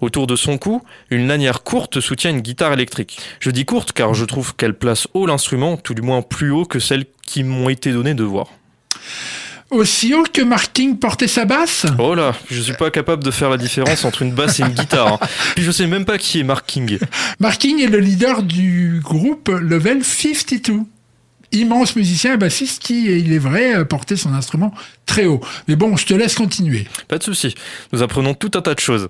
Autour 0.00 0.26
de 0.26 0.36
son 0.36 0.56
cou, 0.58 0.82
une 1.10 1.26
lanière 1.28 1.62
courte 1.62 2.00
soutient 2.00 2.30
une 2.30 2.40
guitare 2.40 2.72
électrique. 2.72 3.18
Je 3.38 3.50
dis 3.50 3.64
courte 3.64 3.92
car 3.92 4.14
je 4.14 4.24
trouve 4.24 4.54
qu'elle 4.56 4.74
place 4.74 5.06
haut 5.14 5.26
l'instrument, 5.26 5.76
tout 5.76 5.94
du 5.94 6.02
moins 6.02 6.22
plus 6.22 6.50
haut 6.50 6.64
que 6.64 6.78
celles 6.78 7.04
qui 7.26 7.44
m'ont 7.44 7.68
été 7.68 7.92
données 7.92 8.14
de 8.14 8.24
voir. 8.24 8.46
Aussi 9.70 10.14
haut 10.14 10.24
que 10.32 10.42
Mark 10.42 10.72
King 10.72 10.98
portait 10.98 11.28
sa 11.28 11.44
basse? 11.44 11.86
Oh 11.98 12.14
là, 12.16 12.34
je 12.50 12.60
suis 12.60 12.72
pas 12.72 12.90
capable 12.90 13.22
de 13.22 13.30
faire 13.30 13.50
la 13.50 13.56
différence 13.56 14.04
entre 14.04 14.22
une 14.22 14.32
basse 14.32 14.58
et 14.58 14.62
une 14.64 14.70
guitare. 14.70 15.12
hein. 15.22 15.26
Puis 15.54 15.62
je 15.62 15.70
sais 15.70 15.86
même 15.86 16.04
pas 16.04 16.18
qui 16.18 16.40
est 16.40 16.44
Mark 16.44 16.66
King. 16.66 16.98
Mark 17.38 17.58
King 17.60 17.80
est 17.80 17.86
le 17.86 17.98
leader 18.00 18.42
du 18.42 19.00
groupe 19.04 19.48
Level 19.48 20.02
52. 20.02 20.80
Immense 21.52 21.94
musicien 21.94 22.34
et 22.34 22.36
bassiste 22.36 22.82
qui, 22.82 23.06
il 23.06 23.32
est 23.32 23.38
vrai, 23.38 23.84
portait 23.84 24.16
son 24.16 24.32
instrument 24.34 24.72
très 25.06 25.26
haut. 25.26 25.40
Mais 25.68 25.76
bon, 25.76 25.96
je 25.96 26.06
te 26.06 26.14
laisse 26.14 26.34
continuer. 26.34 26.86
Pas 27.06 27.18
de 27.18 27.24
souci. 27.24 27.54
Nous 27.92 28.02
apprenons 28.02 28.34
tout 28.34 28.50
un 28.54 28.62
tas 28.62 28.74
de 28.74 28.80
choses. 28.80 29.08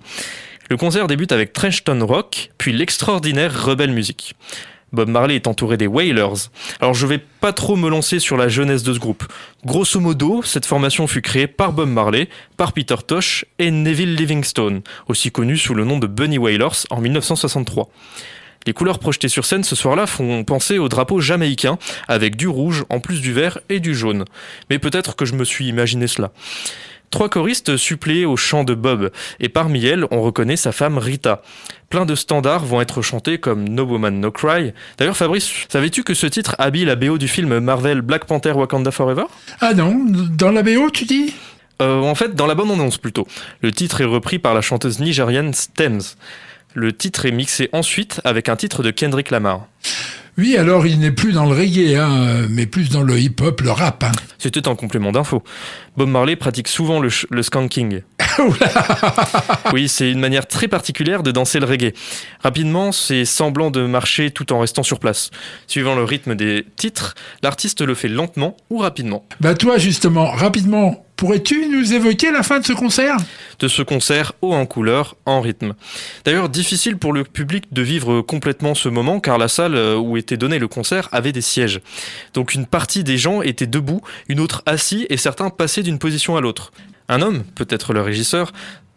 Le 0.70 0.76
concert 0.76 1.08
débute 1.08 1.32
avec 1.32 1.52
Trenchton 1.52 1.98
Rock, 2.06 2.52
puis 2.56 2.72
l'extraordinaire 2.72 3.64
Rebel 3.64 3.90
Music. 3.90 4.36
Bob 4.92 5.08
Marley 5.08 5.34
est 5.34 5.48
entouré 5.48 5.76
des 5.76 5.88
Wailers. 5.88 6.48
Alors 6.80 6.94
je 6.94 7.08
vais 7.08 7.18
pas 7.18 7.52
trop 7.52 7.74
me 7.74 7.90
lancer 7.90 8.20
sur 8.20 8.36
la 8.36 8.48
jeunesse 8.48 8.84
de 8.84 8.94
ce 8.94 9.00
groupe. 9.00 9.24
Grosso 9.64 9.98
modo, 9.98 10.42
cette 10.44 10.66
formation 10.66 11.08
fut 11.08 11.22
créée 11.22 11.48
par 11.48 11.72
Bob 11.72 11.88
Marley, 11.88 12.28
par 12.56 12.72
Peter 12.72 12.94
Tosh 13.04 13.44
et 13.58 13.72
Neville 13.72 14.14
Livingstone, 14.14 14.82
aussi 15.08 15.32
connu 15.32 15.56
sous 15.56 15.74
le 15.74 15.84
nom 15.84 15.98
de 15.98 16.06
Bunny 16.06 16.38
Wailers 16.38 16.86
en 16.90 17.00
1963. 17.00 17.88
Les 18.64 18.72
couleurs 18.72 19.00
projetées 19.00 19.28
sur 19.28 19.46
scène 19.46 19.64
ce 19.64 19.74
soir-là 19.74 20.06
font 20.06 20.44
penser 20.44 20.78
au 20.78 20.88
drapeau 20.88 21.18
jamaïcain, 21.18 21.78
avec 22.06 22.36
du 22.36 22.46
rouge 22.46 22.84
en 22.90 23.00
plus 23.00 23.20
du 23.20 23.32
vert 23.32 23.58
et 23.70 23.80
du 23.80 23.92
jaune. 23.92 24.24
Mais 24.70 24.78
peut-être 24.78 25.16
que 25.16 25.24
je 25.24 25.34
me 25.34 25.44
suis 25.44 25.66
imaginé 25.66 26.06
cela. 26.06 26.30
Trois 27.10 27.28
choristes 27.28 27.76
suppléés 27.76 28.24
au 28.24 28.36
chant 28.36 28.62
de 28.62 28.72
Bob, 28.74 29.10
et 29.40 29.48
parmi 29.48 29.84
elles, 29.84 30.06
on 30.12 30.22
reconnaît 30.22 30.56
sa 30.56 30.70
femme 30.70 30.96
Rita. 30.96 31.42
Plein 31.88 32.06
de 32.06 32.14
standards 32.14 32.64
vont 32.64 32.80
être 32.80 33.02
chantés 33.02 33.38
comme 33.38 33.68
No 33.68 33.82
Woman 33.82 34.20
No 34.20 34.30
Cry. 34.30 34.72
D'ailleurs, 34.96 35.16
Fabrice, 35.16 35.50
savais-tu 35.68 36.04
que 36.04 36.14
ce 36.14 36.26
titre 36.28 36.54
habille 36.58 36.84
la 36.84 36.94
BO 36.94 37.18
du 37.18 37.26
film 37.26 37.58
Marvel 37.58 38.00
Black 38.02 38.26
Panther 38.26 38.52
Wakanda 38.52 38.92
Forever? 38.92 39.24
Ah 39.60 39.74
non, 39.74 39.96
dans 40.06 40.52
la 40.52 40.62
BO, 40.62 40.88
tu 40.90 41.04
dis? 41.04 41.34
Euh, 41.82 42.00
En 42.00 42.14
fait, 42.14 42.36
dans 42.36 42.46
la 42.46 42.54
bonne 42.54 42.70
annonce 42.70 42.98
plutôt. 42.98 43.26
Le 43.60 43.72
titre 43.72 44.00
est 44.00 44.04
repris 44.04 44.38
par 44.38 44.54
la 44.54 44.60
chanteuse 44.60 45.00
nigérienne 45.00 45.52
Stems. 45.52 46.02
Le 46.74 46.92
titre 46.92 47.26
est 47.26 47.32
mixé 47.32 47.68
ensuite 47.72 48.20
avec 48.22 48.48
un 48.48 48.54
titre 48.54 48.84
de 48.84 48.92
Kendrick 48.92 49.32
Lamar. 49.32 49.66
Oui, 50.40 50.56
alors 50.56 50.86
il 50.86 50.98
n'est 51.00 51.10
plus 51.10 51.32
dans 51.32 51.44
le 51.44 51.54
reggae, 51.54 51.96
hein, 51.96 52.46
mais 52.48 52.64
plus 52.64 52.88
dans 52.88 53.02
le 53.02 53.18
hip-hop, 53.18 53.60
le 53.60 53.70
rap. 53.72 54.02
hein. 54.04 54.12
C'était 54.38 54.68
un 54.68 54.74
complément 54.74 55.12
d'info. 55.12 55.42
Bob 55.98 56.08
Marley 56.08 56.34
pratique 56.34 56.66
souvent 56.68 56.98
le, 56.98 57.10
le 57.28 57.42
skanking. 57.42 58.00
oui, 59.74 59.88
c'est 59.88 60.10
une 60.10 60.20
manière 60.20 60.46
très 60.46 60.66
particulière 60.66 61.22
de 61.22 61.30
danser 61.30 61.60
le 61.60 61.66
reggae. 61.66 61.92
Rapidement, 62.42 62.90
c'est 62.90 63.26
semblant 63.26 63.70
de 63.70 63.84
marcher 63.84 64.30
tout 64.30 64.50
en 64.54 64.60
restant 64.60 64.82
sur 64.82 64.98
place. 64.98 65.30
Suivant 65.66 65.94
le 65.94 66.04
rythme 66.04 66.34
des 66.34 66.64
titres, 66.76 67.14
l'artiste 67.42 67.82
le 67.82 67.94
fait 67.94 68.08
lentement 68.08 68.56
ou 68.70 68.78
rapidement. 68.78 69.26
Bah 69.40 69.54
toi 69.54 69.76
justement, 69.76 70.30
rapidement, 70.30 71.04
pourrais-tu 71.20 71.68
nous 71.68 71.92
évoquer 71.92 72.30
la 72.30 72.42
fin 72.42 72.60
de 72.60 72.64
ce 72.64 72.72
concert? 72.72 73.18
De 73.58 73.68
ce 73.68 73.82
concert 73.82 74.32
haut 74.40 74.54
en 74.54 74.64
couleur, 74.64 75.16
en 75.26 75.42
rythme. 75.42 75.74
D'ailleurs, 76.24 76.48
difficile 76.48 76.96
pour 76.96 77.12
le 77.12 77.24
public 77.24 77.74
de 77.74 77.82
vivre 77.82 78.22
complètement 78.22 78.74
ce 78.74 78.88
moment 78.88 79.20
car 79.20 79.36
la 79.36 79.48
salle 79.48 79.74
euh, 79.74 79.96
où 79.96 80.16
était 80.16 80.38
donné 80.38 80.58
le 80.58 80.66
concert 80.66 81.10
avait 81.12 81.32
des 81.32 81.42
sièges. 81.42 81.82
Donc 82.32 82.54
une 82.54 82.64
partie 82.64 83.04
des 83.04 83.18
gens 83.18 83.42
était 83.42 83.66
debout, 83.66 84.00
une 84.28 84.40
autre 84.40 84.62
assis 84.64 85.06
et 85.10 85.18
certains 85.18 85.50
passaient 85.50 85.82
d'une 85.82 85.98
position 85.98 86.38
à 86.38 86.40
l'autre. 86.40 86.72
Un 87.10 87.20
homme, 87.20 87.44
peut-être 87.54 87.92
le 87.92 88.00
régisseur, 88.00 88.52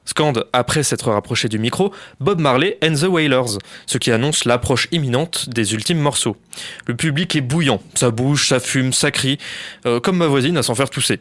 scande, 0.05 0.45
après 0.53 0.83
s'être 0.83 1.11
rapproché 1.11 1.49
du 1.49 1.59
micro, 1.59 1.93
Bob 2.21 2.39
Marley 2.39 2.77
and 2.81 2.93
the 2.93 3.03
Wailers, 3.03 3.57
ce 3.85 3.97
qui 3.97 4.11
annonce 4.11 4.45
l'approche 4.45 4.87
imminente 4.93 5.49
des 5.49 5.73
ultimes 5.73 5.99
morceaux. 5.99 6.37
Le 6.85 6.95
public 6.95 7.35
est 7.35 7.41
bouillant, 7.41 7.81
ça 7.95 8.11
bouge, 8.11 8.47
ça 8.47 8.61
fume, 8.61 8.93
ça 8.93 9.11
crie, 9.11 9.39
euh, 9.85 9.99
comme 9.99 10.17
ma 10.17 10.27
voisine 10.27 10.55
à 10.55 10.63
s'en 10.63 10.75
faire 10.75 10.89
tousser. 10.89 11.19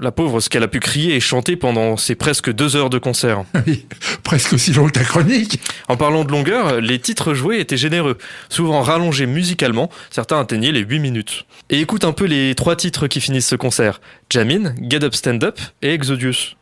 La 0.00 0.12
pauvre, 0.12 0.38
ce 0.38 0.48
qu'elle 0.48 0.62
a 0.62 0.68
pu 0.68 0.78
crier 0.78 1.16
et 1.16 1.20
chanter 1.20 1.56
pendant 1.56 1.96
ces 1.96 2.14
presque 2.14 2.52
deux 2.52 2.76
heures 2.76 2.88
de 2.88 2.98
concert. 2.98 3.42
Presque 4.22 4.52
aussi 4.52 4.72
long 4.72 4.86
que 4.86 4.92
ta 4.92 5.02
chronique. 5.02 5.60
En 5.88 5.96
parlant 5.96 6.24
de 6.24 6.30
longueur, 6.30 6.80
les 6.80 7.00
titres 7.00 7.34
joués 7.34 7.58
étaient 7.58 7.76
généreux, 7.76 8.16
souvent 8.48 8.80
rallongés 8.82 9.26
musicalement, 9.26 9.90
certains 10.10 10.38
atteignaient 10.38 10.70
les 10.70 10.84
8 10.84 11.00
minutes. 11.00 11.46
Et 11.68 11.80
écoute 11.80 12.04
un 12.04 12.12
peu 12.12 12.26
les 12.26 12.54
trois 12.54 12.76
titres 12.76 13.08
qui 13.08 13.20
finissent 13.20 13.48
ce 13.48 13.56
concert. 13.56 14.00
Jamin, 14.30 14.72
Get 14.88 15.02
Up 15.02 15.14
Stand 15.14 15.42
Up 15.42 15.58
et 15.82 15.92
Exodus. 15.94 16.54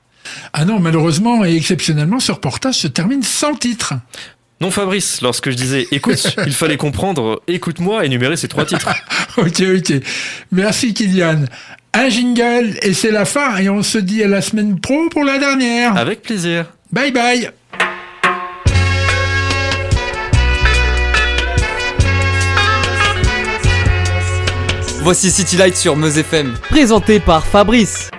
Ah 0.55 0.65
non, 0.65 0.81
malheureusement 0.81 1.45
et 1.45 1.55
exceptionnellement, 1.55 2.21
ce 2.21 2.33
reportage 2.33 2.77
se 2.77 2.89
termine 2.89 3.23
sans 3.23 3.55
titre. 3.55 3.95
Non 4.63 4.71
Fabrice, 4.71 5.21
lorsque 5.21 5.51
je 5.51 5.57
disais 5.57 5.87
écoute, 5.91 6.35
il 6.47 6.53
fallait 6.55 6.79
comprendre 6.79 7.43
écoute-moi 7.47 8.07
énumérer 8.07 8.39
ces 8.39 8.49
trois 8.49 8.65
titres. 8.65 8.89
ok, 9.37 9.63
ok. 9.77 9.93
Merci 10.53 10.95
Kylian. 10.95 11.45
Un 11.99 12.11
jingle 12.11 12.75
et 12.83 12.93
c'est 12.93 13.11
la 13.11 13.25
fin 13.25 13.57
et 13.57 13.71
on 13.71 13.83
se 13.83 13.97
dit 13.97 14.23
à 14.23 14.29
la 14.29 14.43
semaine 14.43 14.79
pro 14.79 15.09
pour 15.09 15.25
la 15.25 15.39
dernière. 15.39 15.97
Avec 15.97 16.21
plaisir. 16.21 16.67
Bye 16.93 17.11
bye. 17.11 17.51
Voici 25.01 25.31
City 25.31 25.57
Light 25.57 25.75
sur 25.75 25.97
Meuse 25.97 26.19
FM. 26.19 26.53
Présenté 26.69 27.19
par 27.19 27.47
Fabrice. 27.47 28.11